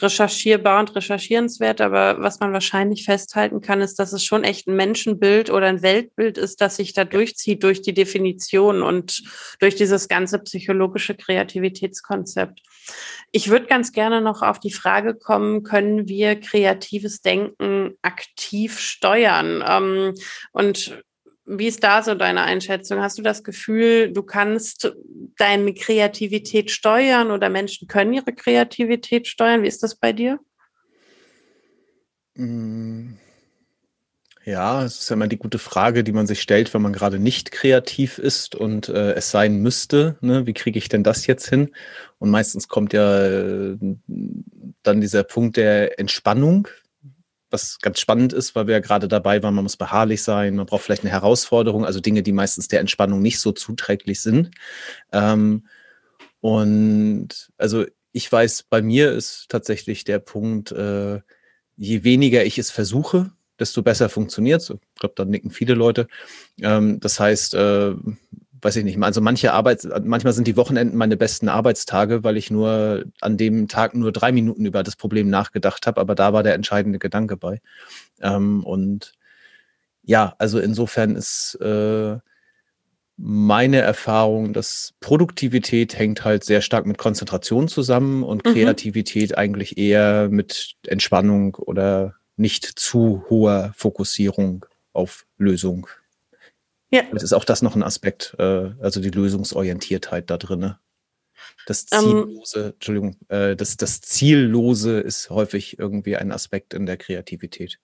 recherchierbar 0.00 0.80
und 0.80 0.94
recherchierenswert, 0.94 1.80
aber 1.80 2.20
was 2.20 2.40
man 2.40 2.52
wahrscheinlich 2.52 3.04
festhalten 3.04 3.60
kann, 3.60 3.80
ist, 3.80 3.98
dass 3.98 4.12
es 4.12 4.24
schon 4.24 4.44
echt 4.44 4.66
ein 4.66 4.76
Menschenbild 4.76 5.50
oder 5.50 5.66
ein 5.66 5.82
Weltbild 5.82 6.36
ist, 6.36 6.60
das 6.60 6.76
sich 6.76 6.92
da 6.92 7.04
durchzieht 7.04 7.62
durch 7.62 7.80
die 7.80 7.94
Definition 7.94 8.82
und 8.82 9.22
durch 9.58 9.74
dieses 9.74 10.08
ganze 10.08 10.38
psychologische 10.40 11.14
Kreativitätskonzept. 11.14 12.60
Ich 13.32 13.48
würde 13.48 13.66
ganz 13.66 13.92
gerne 13.92 14.20
noch 14.20 14.42
auf 14.42 14.60
die 14.60 14.72
Frage 14.72 15.14
kommen, 15.14 15.62
können 15.62 16.08
wir 16.08 16.38
kreatives 16.38 17.22
Denken 17.22 17.94
aktiv 18.02 18.78
steuern? 18.78 19.64
Ähm, 19.66 20.14
und 20.52 21.02
wie 21.46 21.68
ist 21.68 21.82
da 21.82 22.02
so 22.02 22.14
deine 22.14 22.42
Einschätzung? 22.42 23.00
Hast 23.00 23.18
du 23.18 23.22
das 23.22 23.44
Gefühl, 23.44 24.12
du 24.12 24.22
kannst 24.22 24.92
deine 25.38 25.74
Kreativität 25.74 26.70
steuern 26.70 27.30
oder 27.30 27.48
Menschen 27.48 27.88
können 27.88 28.12
ihre 28.12 28.32
Kreativität 28.32 29.28
steuern? 29.28 29.62
Wie 29.62 29.68
ist 29.68 29.82
das 29.82 29.94
bei 29.94 30.12
dir? 30.12 30.40
Mm. 32.34 33.14
Ja, 34.44 34.84
es 34.84 35.00
ist 35.00 35.10
ja 35.10 35.14
immer 35.14 35.26
die 35.26 35.38
gute 35.38 35.58
Frage, 35.58 36.04
die 36.04 36.12
man 36.12 36.28
sich 36.28 36.40
stellt, 36.40 36.72
wenn 36.72 36.80
man 36.80 36.92
gerade 36.92 37.18
nicht 37.18 37.50
kreativ 37.50 38.18
ist 38.18 38.54
und 38.54 38.88
äh, 38.88 39.14
es 39.14 39.32
sein 39.32 39.56
müsste. 39.56 40.18
Ne? 40.20 40.46
Wie 40.46 40.52
kriege 40.52 40.78
ich 40.78 40.88
denn 40.88 41.02
das 41.02 41.26
jetzt 41.26 41.48
hin? 41.48 41.74
Und 42.18 42.30
meistens 42.30 42.68
kommt 42.68 42.92
ja 42.92 43.26
äh, 43.26 43.76
dann 44.84 45.00
dieser 45.00 45.24
Punkt 45.24 45.56
der 45.56 45.98
Entspannung, 45.98 46.68
was 47.50 47.78
ganz 47.80 48.00
spannend 48.00 48.32
ist, 48.32 48.54
weil 48.54 48.66
wir 48.66 48.74
ja 48.74 48.80
gerade 48.80 49.08
dabei 49.08 49.42
waren, 49.42 49.54
man 49.54 49.64
muss 49.64 49.76
beharrlich 49.76 50.22
sein, 50.22 50.56
man 50.56 50.66
braucht 50.66 50.82
vielleicht 50.82 51.02
eine 51.02 51.12
Herausforderung, 51.12 51.84
also 51.84 52.00
Dinge, 52.00 52.22
die 52.22 52.32
meistens 52.32 52.68
der 52.68 52.80
Entspannung 52.80 53.20
nicht 53.20 53.40
so 53.40 53.52
zuträglich 53.52 54.20
sind. 54.20 54.50
Ähm, 55.12 55.66
und 56.40 57.50
also 57.56 57.84
ich 58.12 58.30
weiß, 58.30 58.64
bei 58.70 58.82
mir 58.82 59.12
ist 59.12 59.46
tatsächlich 59.48 60.04
der 60.04 60.18
Punkt, 60.18 60.72
äh, 60.72 61.20
je 61.76 62.04
weniger 62.04 62.44
ich 62.44 62.58
es 62.58 62.70
versuche, 62.70 63.32
desto 63.58 63.82
besser 63.82 64.08
funktioniert 64.08 64.62
es. 64.62 64.70
Ich 64.70 65.00
glaube, 65.00 65.14
da 65.16 65.24
nicken 65.24 65.50
viele 65.50 65.74
Leute. 65.74 66.08
Ähm, 66.60 67.00
das 67.00 67.20
heißt, 67.20 67.54
äh, 67.54 67.94
weiß 68.66 68.74
ich 68.76 68.84
nicht, 68.84 69.00
also 69.00 69.20
manche 69.20 69.52
Arbeits, 69.52 69.86
manchmal 70.02 70.32
sind 70.32 70.48
die 70.48 70.56
Wochenenden 70.56 70.98
meine 70.98 71.16
besten 71.16 71.48
Arbeitstage, 71.48 72.24
weil 72.24 72.36
ich 72.36 72.50
nur 72.50 73.04
an 73.20 73.36
dem 73.36 73.68
Tag 73.68 73.94
nur 73.94 74.10
drei 74.10 74.32
Minuten 74.32 74.66
über 74.66 74.82
das 74.82 74.96
Problem 74.96 75.30
nachgedacht 75.30 75.86
habe, 75.86 76.00
aber 76.00 76.16
da 76.16 76.32
war 76.32 76.42
der 76.42 76.54
entscheidende 76.54 76.98
Gedanke 76.98 77.36
bei. 77.36 77.60
Ähm, 78.20 78.64
und 78.64 79.12
ja, 80.02 80.34
also 80.38 80.58
insofern 80.58 81.14
ist 81.14 81.56
äh, 81.60 82.16
meine 83.16 83.78
Erfahrung, 83.78 84.52
dass 84.52 84.94
Produktivität 84.98 85.96
hängt 85.96 86.24
halt 86.24 86.42
sehr 86.42 86.60
stark 86.60 86.86
mit 86.86 86.98
Konzentration 86.98 87.68
zusammen 87.68 88.24
und 88.24 88.44
mhm. 88.44 88.52
Kreativität 88.52 89.38
eigentlich 89.38 89.78
eher 89.78 90.28
mit 90.28 90.74
Entspannung 90.84 91.54
oder 91.54 92.16
nicht 92.36 92.64
zu 92.64 93.24
hoher 93.30 93.72
Fokussierung 93.76 94.66
auf 94.92 95.24
Lösung. 95.38 95.86
Ja. 96.90 97.02
Vielleicht 97.02 97.24
ist 97.24 97.32
auch 97.32 97.44
das 97.44 97.62
noch 97.62 97.74
ein 97.74 97.82
Aspekt, 97.82 98.34
äh, 98.38 98.70
also 98.80 99.00
die 99.00 99.10
Lösungsorientiertheit 99.10 100.30
da 100.30 100.36
drin. 100.38 100.74
Das 101.66 101.86
ähm. 101.92 102.00
Ziellose, 102.00 102.64
um, 102.64 102.72
Entschuldigung, 102.72 103.16
äh, 103.28 103.56
das, 103.56 103.76
das 103.76 104.00
Ziellose 104.00 105.00
ist 105.00 105.30
häufig 105.30 105.78
irgendwie 105.78 106.16
ein 106.16 106.32
Aspekt 106.32 106.74
in 106.74 106.86
der 106.86 106.96
Kreativität 106.96 107.78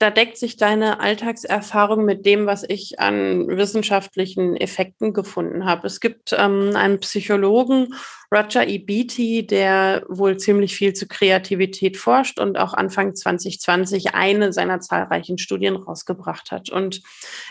da 0.00 0.10
deckt 0.10 0.38
sich 0.38 0.56
deine 0.56 0.98
Alltagserfahrung 0.98 2.06
mit 2.06 2.24
dem, 2.24 2.46
was 2.46 2.64
ich 2.66 2.98
an 2.98 3.46
wissenschaftlichen 3.48 4.56
Effekten 4.56 5.12
gefunden 5.12 5.66
habe. 5.66 5.86
Es 5.86 6.00
gibt 6.00 6.34
ähm, 6.36 6.74
einen 6.74 7.00
Psychologen 7.00 7.92
Roger 8.32 8.68
E. 8.68 8.78
Beatty, 8.78 9.44
der 9.44 10.04
wohl 10.08 10.36
ziemlich 10.36 10.76
viel 10.76 10.92
zu 10.92 11.08
Kreativität 11.08 11.96
forscht 11.96 12.38
und 12.38 12.58
auch 12.58 12.74
Anfang 12.74 13.16
2020 13.16 14.14
eine 14.14 14.52
seiner 14.52 14.80
zahlreichen 14.80 15.36
Studien 15.36 15.74
rausgebracht 15.74 16.52
hat. 16.52 16.70
Und 16.70 17.02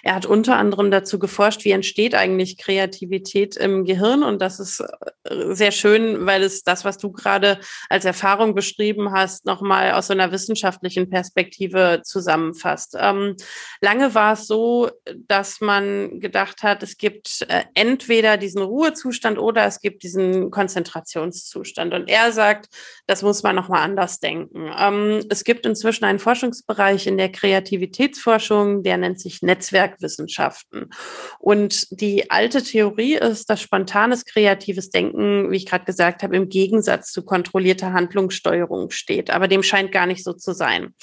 er 0.04 0.15
hat 0.15 0.26
unter 0.26 0.56
anderem 0.56 0.89
dazu 0.89 1.20
geforscht, 1.20 1.65
wie 1.65 1.72
entsteht 1.72 2.15
eigentlich 2.15 2.58
Kreativität 2.58 3.58
im 3.58 3.84
Gehirn. 3.84 4.24
Und 4.24 4.42
das 4.42 4.62
ist 4.62 4.80
äh, 4.80 5.54
sehr 5.54 5.72
schön, 5.72 6.26
weil 6.26 6.44
es 6.44 6.63
das, 6.63 6.86
was 6.86 6.98
du 6.98 7.12
gerade 7.12 7.60
als 7.89 8.06
Erfahrung 8.06 8.56
beschrieben 8.56 9.12
hast, 9.12 9.46
nochmal 9.46 9.92
aus 9.92 10.08
so 10.08 10.13
einer 10.13 10.32
wissenschaftlichen 10.32 11.10
Perspektive 11.10 12.02
zusammenfasst. 12.06 12.96
Ähm, 12.98 13.36
lange 13.82 14.15
war 14.15 14.34
es 14.34 14.48
so, 14.48 14.89
dass 15.28 15.60
man 15.60 16.22
gedacht 16.22 16.63
hat, 16.63 16.84
es 16.84 16.96
gibt 16.96 17.46
äh, 17.50 17.63
entweder 17.74 18.38
diesen 18.38 18.62
Ruhezustand 18.62 19.38
oder 19.38 19.65
es 19.65 19.82
gibt 19.82 20.04
diesen 20.04 20.52
Kon 20.52 20.68
Konzentrationszustand. 20.69 21.93
Und 21.93 22.10
er 22.10 22.32
sagt, 22.32 22.67
das 23.08 23.23
muss 23.23 23.41
man 23.41 23.55
nochmal 23.55 23.82
anders 23.82 24.19
denken. 24.19 24.71
Ähm, 24.77 25.25
es 25.29 25.43
gibt 25.43 25.65
inzwischen 25.65 26.05
einen 26.05 26.19
Forschungsbereich 26.19 27.08
in 27.08 27.17
der 27.17 27.32
Kreativitätsforschung, 27.32 28.84
der 28.84 28.97
nennt 28.97 29.19
sich 29.19 29.41
Netzwerkwissenschaften. 29.41 30.91
Und 31.39 31.88
die 31.89 32.29
alte 32.29 32.62
Theorie 32.62 33.15
ist, 33.15 33.49
dass 33.49 33.62
spontanes 33.62 34.25
kreatives 34.25 34.91
Denken, 34.91 35.49
wie 35.49 35.58
ich 35.58 35.65
gerade 35.65 35.86
gesagt 35.86 36.21
habe, 36.21 36.36
im 36.36 36.49
Gegensatz 36.49 37.12
zu 37.12 37.25
kontrollierter 37.25 37.91
Handlungssteuerung 37.91 38.91
steht. 38.91 39.32
Aber 39.32 39.47
dem 39.47 39.63
scheint 39.63 39.91
gar 39.91 40.05
nicht 40.05 40.23
so 40.23 40.34
zu 40.34 40.53
sein. 40.53 40.93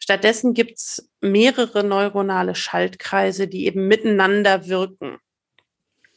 Stattdessen 0.00 0.54
gibt 0.54 0.78
es 0.78 1.10
mehrere 1.20 1.82
neuronale 1.82 2.54
Schaltkreise, 2.54 3.48
die 3.48 3.66
eben 3.66 3.88
miteinander 3.88 4.68
wirken. 4.68 5.18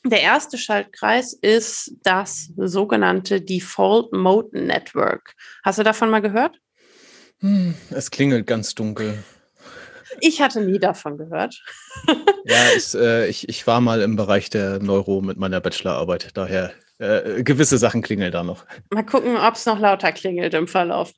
Der 0.05 0.21
erste 0.21 0.57
Schaltkreis 0.57 1.33
ist 1.33 1.93
das 2.03 2.51
sogenannte 2.55 3.41
Default 3.41 4.13
Mode 4.13 4.57
Network. 4.57 5.35
Hast 5.63 5.79
du 5.79 5.83
davon 5.83 6.09
mal 6.09 6.21
gehört? 6.21 6.57
Hm, 7.39 7.75
es 7.89 8.09
klingelt 8.09 8.47
ganz 8.47 8.75
dunkel. 8.75 9.23
Ich 10.21 10.41
hatte 10.41 10.62
nie 10.62 10.79
davon 10.79 11.17
gehört. 11.17 11.62
ja, 12.45 12.71
ich, 12.75 12.93
äh, 12.95 13.27
ich, 13.27 13.47
ich 13.49 13.67
war 13.67 13.81
mal 13.81 14.01
im 14.01 14.15
Bereich 14.15 14.49
der 14.49 14.79
Neuro 14.79 15.21
mit 15.21 15.38
meiner 15.38 15.62
Bachelorarbeit, 15.62 16.29
daher 16.33 16.73
äh, 16.99 17.43
gewisse 17.43 17.77
Sachen 17.77 18.01
klingeln 18.01 18.31
da 18.31 18.43
noch. 18.43 18.65
Mal 18.89 19.03
gucken, 19.03 19.38
ob 19.38 19.55
es 19.55 19.65
noch 19.65 19.79
lauter 19.79 20.12
klingelt 20.12 20.53
im 20.53 20.67
Verlauf. 20.67 21.13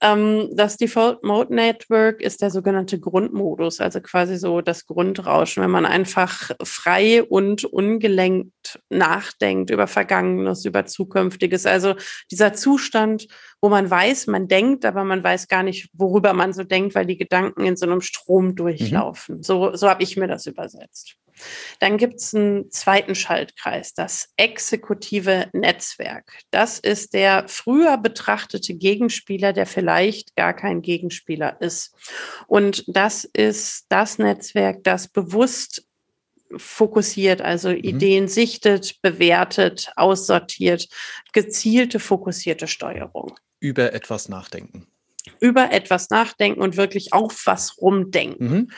Ähm, 0.00 0.48
das 0.54 0.78
Default 0.78 1.22
Mode 1.22 1.54
Network 1.54 2.22
ist 2.22 2.40
der 2.40 2.50
sogenannte 2.50 2.98
Grundmodus, 2.98 3.80
also 3.80 4.00
quasi 4.00 4.38
so 4.38 4.62
das 4.62 4.86
Grundrauschen, 4.86 5.62
wenn 5.62 5.70
man 5.70 5.84
einfach 5.84 6.52
frei 6.64 7.22
und 7.22 7.64
ungelenkt 7.64 8.80
nachdenkt 8.88 9.70
über 9.70 9.86
Vergangenes, 9.86 10.64
über 10.64 10.86
Zukünftiges. 10.86 11.66
Also 11.66 11.94
dieser 12.30 12.54
Zustand, 12.54 13.26
wo 13.60 13.68
man 13.68 13.90
weiß, 13.90 14.28
man 14.28 14.48
denkt, 14.48 14.86
aber 14.86 15.04
man 15.04 15.22
weiß 15.22 15.48
gar 15.48 15.62
nicht, 15.62 15.90
worüber 15.92 16.32
man 16.32 16.54
so 16.54 16.64
denkt, 16.64 16.94
weil 16.94 17.06
die 17.06 17.18
Gedanken 17.18 17.66
in 17.66 17.76
so 17.76 17.84
einem 17.84 18.00
Strom 18.00 18.46
mhm. 18.46 18.56
durchlaufen. 18.56 19.36
Mhm. 19.36 19.42
So, 19.42 19.76
so 19.76 19.90
habe 19.90 20.02
ich 20.02 20.16
mir 20.16 20.26
das 20.26 20.46
übersetzt. 20.46 21.16
Dann 21.78 21.96
gibt 21.98 22.20
es 22.20 22.34
einen 22.34 22.70
zweiten 22.70 23.14
Schaltkreis, 23.14 23.94
das 23.94 24.30
exekutive 24.36 25.48
Netzwerk. 25.52 26.40
Das 26.50 26.78
ist 26.78 27.14
der 27.14 27.46
früher 27.48 27.96
betrachtete 27.98 28.74
Gegenspieler, 28.74 29.52
der 29.52 29.66
vielleicht 29.66 30.36
gar 30.36 30.54
kein 30.54 30.82
Gegenspieler 30.82 31.60
ist. 31.60 31.94
Und 32.46 32.84
das 32.88 33.24
ist 33.24 33.86
das 33.88 34.18
Netzwerk, 34.18 34.84
das 34.84 35.08
bewusst 35.08 35.84
fokussiert, 36.56 37.42
also 37.42 37.70
mhm. 37.70 37.76
Ideen 37.76 38.28
sichtet, 38.28 39.00
bewertet, 39.02 39.92
aussortiert, 39.96 40.88
gezielte, 41.32 42.00
fokussierte 42.00 42.66
Steuerung. 42.66 43.34
Über 43.60 43.92
etwas 43.92 44.28
nachdenken. 44.28 44.86
Über 45.40 45.72
etwas 45.72 46.10
nachdenken 46.10 46.62
und 46.62 46.76
wirklich 46.76 47.12
auf 47.12 47.42
was 47.44 47.80
rumdenken. 47.80 48.50
Mhm. 48.50 48.70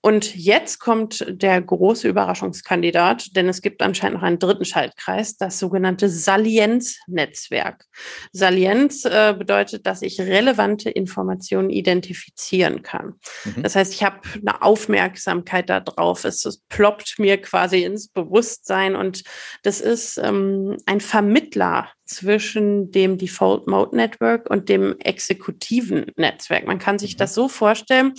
Und 0.00 0.36
jetzt 0.36 0.78
kommt 0.78 1.24
der 1.28 1.60
große 1.60 2.08
Überraschungskandidat, 2.08 3.34
denn 3.34 3.48
es 3.48 3.62
gibt 3.62 3.82
anscheinend 3.82 4.18
noch 4.18 4.22
einen 4.22 4.38
dritten 4.38 4.64
Schaltkreis, 4.64 5.36
das 5.36 5.58
sogenannte 5.58 6.08
Salienz-Netzwerk. 6.08 7.84
Salienz 8.30 9.04
äh, 9.04 9.34
bedeutet, 9.36 9.86
dass 9.86 10.02
ich 10.02 10.20
relevante 10.20 10.88
Informationen 10.88 11.70
identifizieren 11.70 12.82
kann. 12.82 13.14
Mhm. 13.44 13.64
Das 13.64 13.74
heißt, 13.74 13.92
ich 13.92 14.04
habe 14.04 14.20
eine 14.34 14.62
Aufmerksamkeit 14.62 15.68
darauf. 15.68 16.24
Es, 16.24 16.44
es, 16.44 16.62
ploppt 16.68 17.18
mir 17.18 17.40
quasi 17.40 17.82
ins 17.82 18.08
Bewusstsein 18.08 18.94
und 18.94 19.24
das 19.62 19.80
ist 19.80 20.18
ähm, 20.18 20.76
ein 20.86 21.00
Vermittler 21.00 21.88
zwischen 22.04 22.90
dem 22.92 23.18
Default 23.18 23.66
Mode 23.66 23.96
Network 23.96 24.48
und 24.48 24.68
dem 24.68 24.96
exekutiven 25.00 26.06
Netzwerk. 26.16 26.66
Man 26.66 26.78
kann 26.78 26.98
sich 26.98 27.14
mhm. 27.14 27.18
das 27.18 27.34
so 27.34 27.48
vorstellen, 27.48 28.14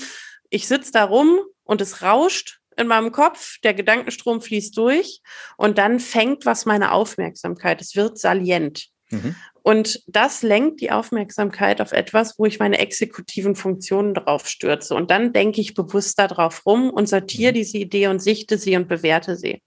ich 0.49 0.67
sitze 0.67 0.91
da 0.91 1.03
rum 1.03 1.39
und 1.63 1.81
es 1.81 2.01
rauscht 2.01 2.59
in 2.77 2.87
meinem 2.87 3.11
Kopf, 3.11 3.57
der 3.63 3.73
Gedankenstrom 3.73 4.41
fließt 4.41 4.77
durch 4.77 5.21
und 5.57 5.77
dann 5.77 5.99
fängt 5.99 6.45
was 6.45 6.65
meine 6.65 6.93
Aufmerksamkeit. 6.93 7.81
Es 7.81 7.95
wird 7.95 8.17
salient. 8.17 8.87
Mhm. 9.11 9.35
Und 9.61 10.01
das 10.07 10.41
lenkt 10.41 10.81
die 10.81 10.91
Aufmerksamkeit 10.91 11.81
auf 11.81 11.91
etwas, 11.91 12.39
wo 12.39 12.45
ich 12.45 12.59
meine 12.59 12.79
exekutiven 12.79 13.55
Funktionen 13.55 14.13
drauf 14.13 14.47
stürze. 14.47 14.95
Und 14.95 15.11
dann 15.11 15.33
denke 15.33 15.61
ich 15.61 15.73
bewusst 15.73 16.17
darauf 16.17 16.65
rum 16.65 16.89
und 16.89 17.09
sortiere 17.09 17.51
mhm. 17.51 17.55
diese 17.55 17.77
Idee 17.77 18.07
und 18.07 18.19
sichte 18.19 18.57
sie 18.57 18.75
und 18.77 18.87
bewerte 18.87 19.35
sie. 19.35 19.61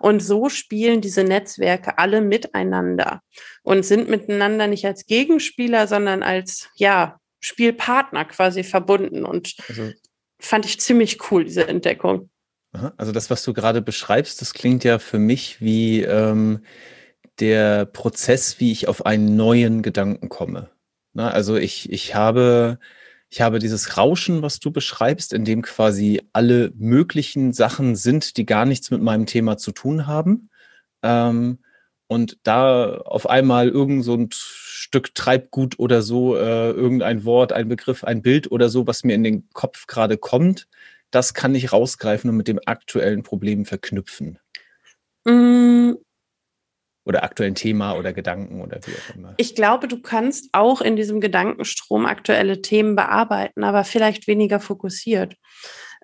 Und 0.00 0.20
so 0.20 0.48
spielen 0.48 1.00
diese 1.00 1.24
Netzwerke 1.24 1.98
alle 1.98 2.20
miteinander 2.20 3.20
und 3.62 3.84
sind 3.84 4.08
miteinander 4.08 4.66
nicht 4.66 4.86
als 4.86 5.06
Gegenspieler, 5.06 5.86
sondern 5.86 6.22
als, 6.22 6.68
ja, 6.76 7.18
Spielpartner 7.40 8.24
quasi 8.24 8.64
verbunden. 8.64 9.26
Und 9.26 9.54
also 9.68 9.92
fand 10.46 10.66
ich 10.66 10.80
ziemlich 10.80 11.30
cool, 11.30 11.44
diese 11.44 11.68
Entdeckung. 11.68 12.30
Also 12.96 13.12
das, 13.12 13.30
was 13.30 13.44
du 13.44 13.52
gerade 13.52 13.82
beschreibst, 13.82 14.40
das 14.40 14.52
klingt 14.52 14.82
ja 14.82 14.98
für 14.98 15.18
mich 15.18 15.60
wie 15.60 16.02
ähm, 16.02 16.64
der 17.38 17.84
Prozess, 17.86 18.58
wie 18.58 18.72
ich 18.72 18.88
auf 18.88 19.06
einen 19.06 19.36
neuen 19.36 19.82
Gedanken 19.82 20.28
komme. 20.28 20.70
Na, 21.12 21.30
also 21.30 21.56
ich, 21.56 21.92
ich 21.92 22.16
habe, 22.16 22.78
ich 23.30 23.40
habe 23.40 23.60
dieses 23.60 23.96
Rauschen, 23.96 24.42
was 24.42 24.58
du 24.58 24.72
beschreibst, 24.72 25.32
in 25.32 25.44
dem 25.44 25.62
quasi 25.62 26.22
alle 26.32 26.72
möglichen 26.76 27.52
Sachen 27.52 27.94
sind, 27.94 28.36
die 28.36 28.46
gar 28.46 28.66
nichts 28.66 28.90
mit 28.90 29.00
meinem 29.00 29.26
Thema 29.26 29.56
zu 29.56 29.70
tun 29.70 30.08
haben. 30.08 30.50
Ähm, 31.02 31.58
und 32.06 32.38
da 32.42 32.96
auf 32.98 33.28
einmal 33.28 33.68
irgend 33.68 34.04
so 34.04 34.14
ein 34.14 34.28
Stück 34.32 35.14
Treibgut 35.14 35.78
oder 35.78 36.02
so, 36.02 36.36
äh, 36.36 36.70
irgendein 36.70 37.24
Wort, 37.24 37.52
ein 37.52 37.68
Begriff, 37.68 38.04
ein 38.04 38.22
Bild 38.22 38.50
oder 38.50 38.68
so, 38.68 38.86
was 38.86 39.04
mir 39.04 39.14
in 39.14 39.24
den 39.24 39.48
Kopf 39.52 39.86
gerade 39.86 40.18
kommt, 40.18 40.68
das 41.10 41.34
kann 41.34 41.54
ich 41.54 41.72
rausgreifen 41.72 42.30
und 42.30 42.36
mit 42.36 42.48
dem 42.48 42.60
aktuellen 42.66 43.22
Problem 43.22 43.64
verknüpfen. 43.64 44.38
Mm. 45.24 45.92
Oder 47.06 47.22
aktuellen 47.22 47.54
Thema 47.54 47.96
oder 47.96 48.12
Gedanken 48.12 48.62
oder 48.62 48.80
wie 48.86 48.92
auch 48.92 49.14
immer. 49.14 49.34
Ich 49.36 49.54
glaube, 49.54 49.88
du 49.88 50.00
kannst 50.00 50.48
auch 50.52 50.80
in 50.80 50.96
diesem 50.96 51.20
Gedankenstrom 51.20 52.06
aktuelle 52.06 52.62
Themen 52.62 52.96
bearbeiten, 52.96 53.62
aber 53.62 53.84
vielleicht 53.84 54.26
weniger 54.26 54.58
fokussiert. 54.58 55.36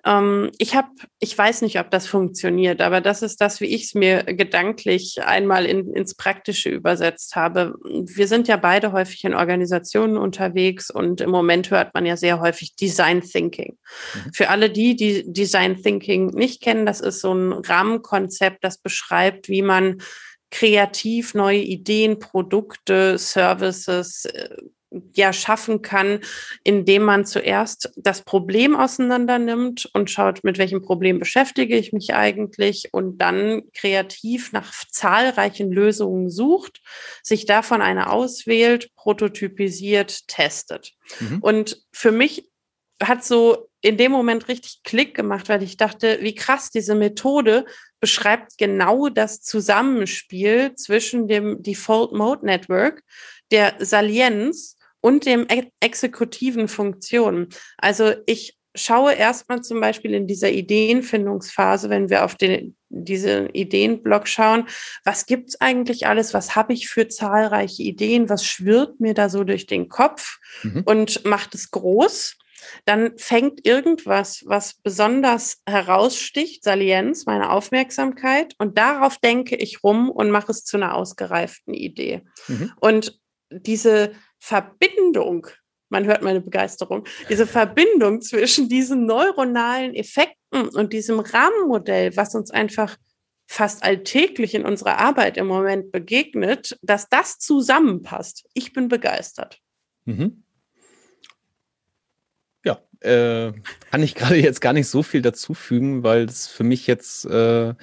Ähm, 0.05 0.51
ich 0.57 0.75
habe, 0.75 0.89
ich 1.19 1.37
weiß 1.37 1.61
nicht, 1.61 1.79
ob 1.79 1.91
das 1.91 2.07
funktioniert, 2.07 2.81
aber 2.81 3.01
das 3.01 3.21
ist 3.21 3.41
das, 3.41 3.61
wie 3.61 3.65
ich 3.65 3.85
es 3.85 3.93
mir 3.93 4.23
gedanklich 4.23 5.23
einmal 5.23 5.65
in, 5.65 5.93
ins 5.93 6.15
Praktische 6.15 6.69
übersetzt 6.69 7.35
habe. 7.35 7.75
Wir 7.83 8.27
sind 8.27 8.47
ja 8.47 8.57
beide 8.57 8.91
häufig 8.91 9.23
in 9.23 9.33
Organisationen 9.33 10.17
unterwegs 10.17 10.89
und 10.89 11.21
im 11.21 11.29
Moment 11.29 11.69
hört 11.71 11.93
man 11.93 12.05
ja 12.05 12.17
sehr 12.17 12.39
häufig 12.39 12.75
Design 12.75 13.21
Thinking. 13.21 13.77
Mhm. 14.13 14.33
Für 14.33 14.49
alle 14.49 14.69
die, 14.69 14.95
die 14.95 15.31
Design 15.31 15.81
Thinking 15.81 16.27
nicht 16.27 16.61
kennen, 16.61 16.85
das 16.85 17.01
ist 17.01 17.21
so 17.21 17.33
ein 17.33 17.53
Rahmenkonzept, 17.53 18.63
das 18.63 18.77
beschreibt, 18.79 19.49
wie 19.49 19.61
man 19.61 20.01
kreativ 20.49 21.33
neue 21.33 21.61
Ideen, 21.61 22.19
Produkte, 22.19 23.17
Services 23.17 24.25
äh, 24.25 24.49
ja 25.13 25.31
schaffen 25.31 25.81
kann, 25.81 26.19
indem 26.63 27.03
man 27.03 27.25
zuerst 27.25 27.91
das 27.95 28.23
Problem 28.23 28.75
auseinander 28.75 29.39
nimmt 29.39 29.89
und 29.93 30.11
schaut, 30.11 30.43
mit 30.43 30.57
welchem 30.57 30.81
Problem 30.81 31.19
beschäftige 31.19 31.77
ich 31.77 31.93
mich 31.93 32.13
eigentlich 32.13 32.89
und 32.91 33.17
dann 33.19 33.63
kreativ 33.73 34.51
nach 34.51 34.73
zahlreichen 34.89 35.71
Lösungen 35.71 36.29
sucht, 36.29 36.81
sich 37.23 37.45
davon 37.45 37.81
eine 37.81 38.09
auswählt, 38.09 38.93
prototypisiert, 38.95 40.27
testet. 40.27 40.91
Mhm. 41.19 41.39
Und 41.39 41.83
für 41.93 42.11
mich 42.11 42.49
hat 43.01 43.23
so 43.23 43.69
in 43.81 43.97
dem 43.97 44.11
Moment 44.11 44.47
richtig 44.47 44.83
Klick 44.83 45.15
gemacht, 45.15 45.49
weil 45.49 45.63
ich 45.63 45.77
dachte, 45.77 46.19
wie 46.21 46.35
krass 46.35 46.69
diese 46.69 46.95
Methode 46.95 47.65
beschreibt 47.99 48.57
genau 48.57 49.09
das 49.09 49.41
Zusammenspiel 49.41 50.75
zwischen 50.75 51.27
dem 51.27 51.63
Default 51.63 52.13
Mode 52.13 52.45
Network, 52.45 53.03
der 53.51 53.75
Salienz 53.79 54.77
und 55.01 55.25
dem 55.25 55.47
exekutiven 55.79 56.67
Funktionen. 56.67 57.49
Also 57.77 58.13
ich 58.25 58.57
schaue 58.75 59.13
erstmal 59.13 59.61
zum 59.61 59.81
Beispiel 59.81 60.13
in 60.13 60.27
dieser 60.27 60.51
Ideenfindungsphase, 60.51 61.89
wenn 61.89 62.09
wir 62.09 62.23
auf 62.23 62.35
den, 62.35 62.75
diesen 62.89 63.49
Ideenblock 63.49 64.27
schauen, 64.27 64.67
was 65.03 65.25
gibt's 65.25 65.59
eigentlich 65.59 66.07
alles, 66.07 66.33
was 66.33 66.55
habe 66.55 66.73
ich 66.73 66.87
für 66.87 67.07
zahlreiche 67.07 67.83
Ideen, 67.83 68.29
was 68.29 68.45
schwirrt 68.45 68.99
mir 68.99 69.13
da 69.13 69.29
so 69.29 69.43
durch 69.43 69.65
den 69.65 69.89
Kopf 69.89 70.39
mhm. 70.63 70.83
und 70.85 71.25
macht 71.25 71.53
es 71.55 71.71
groß. 71.71 72.37
Dann 72.85 73.17
fängt 73.17 73.65
irgendwas, 73.65 74.43
was 74.45 74.75
besonders 74.75 75.61
heraussticht, 75.65 76.63
Salienz, 76.63 77.25
meine 77.25 77.49
Aufmerksamkeit, 77.49 78.53
und 78.59 78.77
darauf 78.77 79.17
denke 79.17 79.55
ich 79.55 79.83
rum 79.83 80.11
und 80.11 80.29
mache 80.29 80.51
es 80.51 80.63
zu 80.63 80.77
einer 80.77 80.93
ausgereiften 80.93 81.73
Idee. 81.73 82.21
Mhm. 82.47 82.71
Und 82.79 83.19
diese 83.49 84.13
Verbindung, 84.41 85.45
man 85.89 86.05
hört 86.05 86.23
meine 86.23 86.41
Begeisterung, 86.41 87.03
diese 87.29 87.45
Verbindung 87.45 88.21
zwischen 88.21 88.67
diesen 88.67 89.05
neuronalen 89.05 89.93
Effekten 89.93 90.67
und 90.69 90.93
diesem 90.93 91.19
Rahmenmodell, 91.19 92.17
was 92.17 92.33
uns 92.33 92.49
einfach 92.49 92.97
fast 93.45 93.83
alltäglich 93.83 94.55
in 94.55 94.65
unserer 94.65 94.97
Arbeit 94.97 95.37
im 95.37 95.45
Moment 95.45 95.91
begegnet, 95.91 96.75
dass 96.81 97.07
das 97.07 97.37
zusammenpasst. 97.37 98.47
Ich 98.55 98.73
bin 98.73 98.87
begeistert. 98.87 99.59
Mhm. 100.05 100.43
Ja, 102.65 102.81
äh, 103.01 103.53
kann 103.91 104.01
ich 104.01 104.15
gerade 104.15 104.37
jetzt 104.37 104.59
gar 104.61 104.73
nicht 104.73 104.87
so 104.87 105.03
viel 105.03 105.21
dazufügen, 105.21 106.01
weil 106.01 106.23
es 106.23 106.47
für 106.47 106.63
mich 106.63 106.87
jetzt 106.87 107.25
äh, 107.25 107.75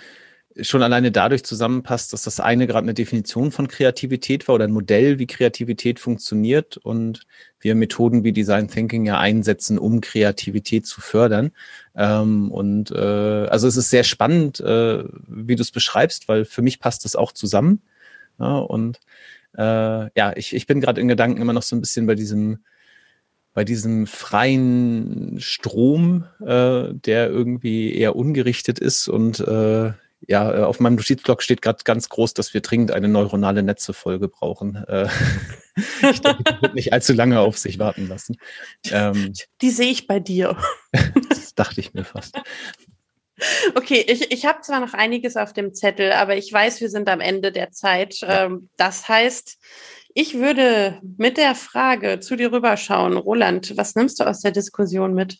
schon 0.60 0.82
alleine 0.82 1.12
dadurch 1.12 1.44
zusammenpasst, 1.44 2.12
dass 2.12 2.22
das 2.22 2.40
eine 2.40 2.66
gerade 2.66 2.84
eine 2.84 2.94
Definition 2.94 3.50
von 3.52 3.68
Kreativität 3.68 4.48
war 4.48 4.56
oder 4.56 4.64
ein 4.64 4.72
Modell, 4.72 5.18
wie 5.18 5.26
Kreativität 5.26 6.00
funktioniert 6.00 6.76
und 6.76 7.26
wir 7.60 7.74
Methoden 7.74 8.24
wie 8.24 8.32
Design 8.32 8.68
Thinking 8.68 9.06
ja 9.06 9.18
einsetzen, 9.18 9.78
um 9.78 10.00
Kreativität 10.00 10.86
zu 10.86 11.00
fördern. 11.00 11.52
Ähm, 11.96 12.50
und 12.50 12.90
äh, 12.90 13.46
also 13.48 13.66
es 13.66 13.76
ist 13.76 13.90
sehr 13.90 14.04
spannend, 14.04 14.60
äh, 14.60 15.04
wie 15.26 15.56
du 15.56 15.62
es 15.62 15.70
beschreibst, 15.70 16.28
weil 16.28 16.44
für 16.44 16.62
mich 16.62 16.80
passt 16.80 17.04
das 17.04 17.16
auch 17.16 17.32
zusammen. 17.32 17.82
Ja, 18.38 18.58
und 18.58 19.00
äh, 19.56 19.62
ja, 19.62 20.36
ich, 20.36 20.54
ich 20.54 20.66
bin 20.66 20.80
gerade 20.80 21.00
in 21.00 21.08
Gedanken 21.08 21.40
immer 21.40 21.52
noch 21.52 21.62
so 21.62 21.76
ein 21.76 21.80
bisschen 21.80 22.06
bei 22.06 22.14
diesem 22.14 22.60
bei 23.54 23.64
diesem 23.64 24.06
freien 24.06 25.40
Strom, 25.40 26.26
äh, 26.38 26.94
der 26.94 27.28
irgendwie 27.28 27.92
eher 27.92 28.14
ungerichtet 28.14 28.78
ist 28.78 29.08
und 29.08 29.40
äh, 29.40 29.94
ja, 30.26 30.52
äh, 30.52 30.62
auf 30.62 30.80
meinem 30.80 30.96
Notizblock 30.96 31.42
steht 31.42 31.62
gerade 31.62 31.84
ganz 31.84 32.08
groß, 32.08 32.34
dass 32.34 32.52
wir 32.54 32.60
dringend 32.60 32.90
eine 32.90 33.08
neuronale 33.08 33.62
Netze-Folge 33.62 34.28
brauchen. 34.28 34.76
Äh, 34.88 35.08
ich 36.10 36.20
denke, 36.20 36.42
die 36.44 36.62
wird 36.62 36.74
nicht 36.74 36.92
allzu 36.92 37.12
lange 37.12 37.40
auf 37.40 37.58
sich 37.58 37.78
warten 37.78 38.08
lassen. 38.08 38.36
Ähm, 38.90 39.32
die 39.60 39.70
sehe 39.70 39.90
ich 39.90 40.06
bei 40.06 40.20
dir. 40.20 40.56
das 41.28 41.54
dachte 41.54 41.80
ich 41.80 41.94
mir 41.94 42.04
fast. 42.04 42.36
Okay, 43.76 44.04
ich, 44.08 44.32
ich 44.32 44.46
habe 44.46 44.62
zwar 44.62 44.80
noch 44.80 44.94
einiges 44.94 45.36
auf 45.36 45.52
dem 45.52 45.72
Zettel, 45.72 46.10
aber 46.12 46.36
ich 46.36 46.52
weiß, 46.52 46.80
wir 46.80 46.90
sind 46.90 47.08
am 47.08 47.20
Ende 47.20 47.52
der 47.52 47.70
Zeit. 47.70 48.18
Ähm, 48.22 48.68
das 48.76 49.08
heißt, 49.08 49.58
ich 50.14 50.34
würde 50.34 51.00
mit 51.16 51.36
der 51.36 51.54
Frage 51.54 52.18
zu 52.18 52.34
dir 52.34 52.50
rüberschauen. 52.50 53.16
Roland, 53.16 53.76
was 53.76 53.94
nimmst 53.94 54.18
du 54.18 54.24
aus 54.24 54.40
der 54.40 54.50
Diskussion 54.50 55.14
mit? 55.14 55.38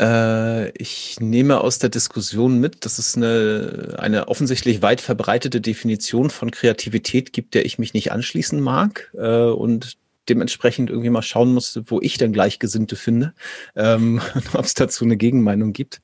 Äh, 0.00 0.70
ich 0.78 1.20
nehme 1.20 1.60
aus 1.60 1.78
der 1.78 1.90
Diskussion 1.90 2.58
mit, 2.58 2.86
dass 2.86 2.98
es 2.98 3.16
eine, 3.16 3.96
eine 3.98 4.28
offensichtlich 4.28 4.80
weit 4.80 5.02
verbreitete 5.02 5.60
Definition 5.60 6.30
von 6.30 6.50
Kreativität 6.50 7.34
gibt, 7.34 7.54
der 7.54 7.66
ich 7.66 7.78
mich 7.78 7.92
nicht 7.92 8.10
anschließen 8.10 8.60
mag 8.60 9.12
äh, 9.14 9.44
und 9.44 9.98
dementsprechend 10.28 10.88
irgendwie 10.88 11.10
mal 11.10 11.22
schauen 11.22 11.52
musste, 11.52 11.84
wo 11.86 12.00
ich 12.00 12.16
dann 12.16 12.32
Gleichgesinnte 12.32 12.96
finde, 12.96 13.34
ähm, 13.76 14.22
ob 14.54 14.64
es 14.64 14.74
dazu 14.74 15.04
eine 15.04 15.18
Gegenmeinung 15.18 15.74
gibt. 15.74 16.00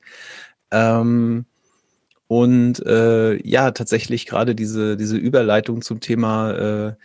Ähm, 0.69 1.45
und 2.27 2.85
äh, 2.85 3.41
ja, 3.47 3.71
tatsächlich 3.71 4.27
gerade 4.27 4.53
diese, 4.53 4.95
diese 4.97 5.17
Überleitung 5.17 5.81
zum 5.81 6.01
Thema 6.01 6.95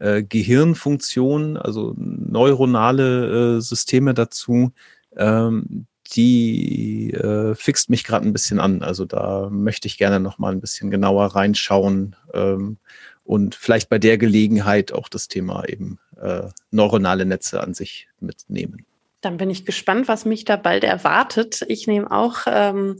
Gehirnfunktion, 0.00 1.56
also 1.56 1.92
neuronale 1.96 3.60
Systeme 3.60 4.14
dazu, 4.14 4.70
ähm, 5.16 5.88
die 6.16 7.12
äh, 7.12 7.54
fixt 7.54 7.90
mich 7.90 8.04
gerade 8.04 8.26
ein 8.26 8.32
bisschen 8.32 8.60
an. 8.60 8.82
Also 8.82 9.04
da 9.04 9.48
möchte 9.50 9.88
ich 9.88 9.98
gerne 9.98 10.20
noch 10.20 10.38
mal 10.38 10.52
ein 10.52 10.60
bisschen 10.60 10.90
genauer 10.90 11.26
reinschauen 11.26 12.16
ähm, 12.34 12.78
und 13.24 13.54
vielleicht 13.54 13.88
bei 13.88 13.98
der 13.98 14.18
Gelegenheit 14.18 14.92
auch 14.92 15.08
das 15.08 15.28
Thema 15.28 15.68
eben 15.68 15.98
äh, 16.20 16.48
neuronale 16.70 17.26
Netze 17.26 17.62
an 17.62 17.74
sich 17.74 18.08
mitnehmen. 18.20 18.86
Dann 19.20 19.36
bin 19.36 19.50
ich 19.50 19.66
gespannt, 19.66 20.08
was 20.08 20.24
mich 20.24 20.44
da 20.44 20.56
bald 20.56 20.84
erwartet. 20.84 21.64
Ich 21.68 21.86
nehme 21.86 22.10
auch 22.10 22.38
ähm, 22.46 22.98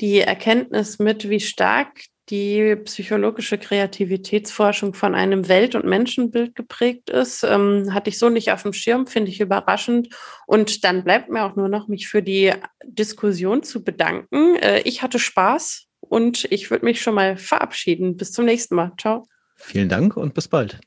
die 0.00 0.20
Erkenntnis 0.20 0.98
mit, 0.98 1.28
wie 1.28 1.40
stark 1.40 2.04
die 2.30 2.76
psychologische 2.84 3.58
Kreativitätsforschung 3.58 4.94
von 4.94 5.14
einem 5.14 5.48
Welt- 5.48 5.74
und 5.74 5.84
Menschenbild 5.84 6.54
geprägt 6.54 7.10
ist. 7.10 7.44
Ähm, 7.44 7.92
hatte 7.92 8.10
ich 8.10 8.18
so 8.18 8.28
nicht 8.28 8.52
auf 8.52 8.62
dem 8.62 8.72
Schirm, 8.72 9.06
finde 9.06 9.30
ich 9.30 9.40
überraschend. 9.40 10.14
Und 10.46 10.84
dann 10.84 11.04
bleibt 11.04 11.30
mir 11.30 11.44
auch 11.44 11.56
nur 11.56 11.68
noch, 11.68 11.88
mich 11.88 12.08
für 12.08 12.22
die 12.22 12.52
Diskussion 12.84 13.62
zu 13.62 13.82
bedanken. 13.82 14.56
Äh, 14.56 14.80
ich 14.82 15.02
hatte 15.02 15.18
Spaß 15.18 15.86
und 16.00 16.44
ich 16.50 16.70
würde 16.70 16.84
mich 16.84 17.00
schon 17.00 17.14
mal 17.14 17.36
verabschieden. 17.36 18.16
Bis 18.16 18.32
zum 18.32 18.44
nächsten 18.44 18.74
Mal. 18.74 18.92
Ciao. 18.98 19.24
Vielen 19.56 19.88
Dank 19.88 20.16
und 20.16 20.34
bis 20.34 20.48
bald. 20.48 20.80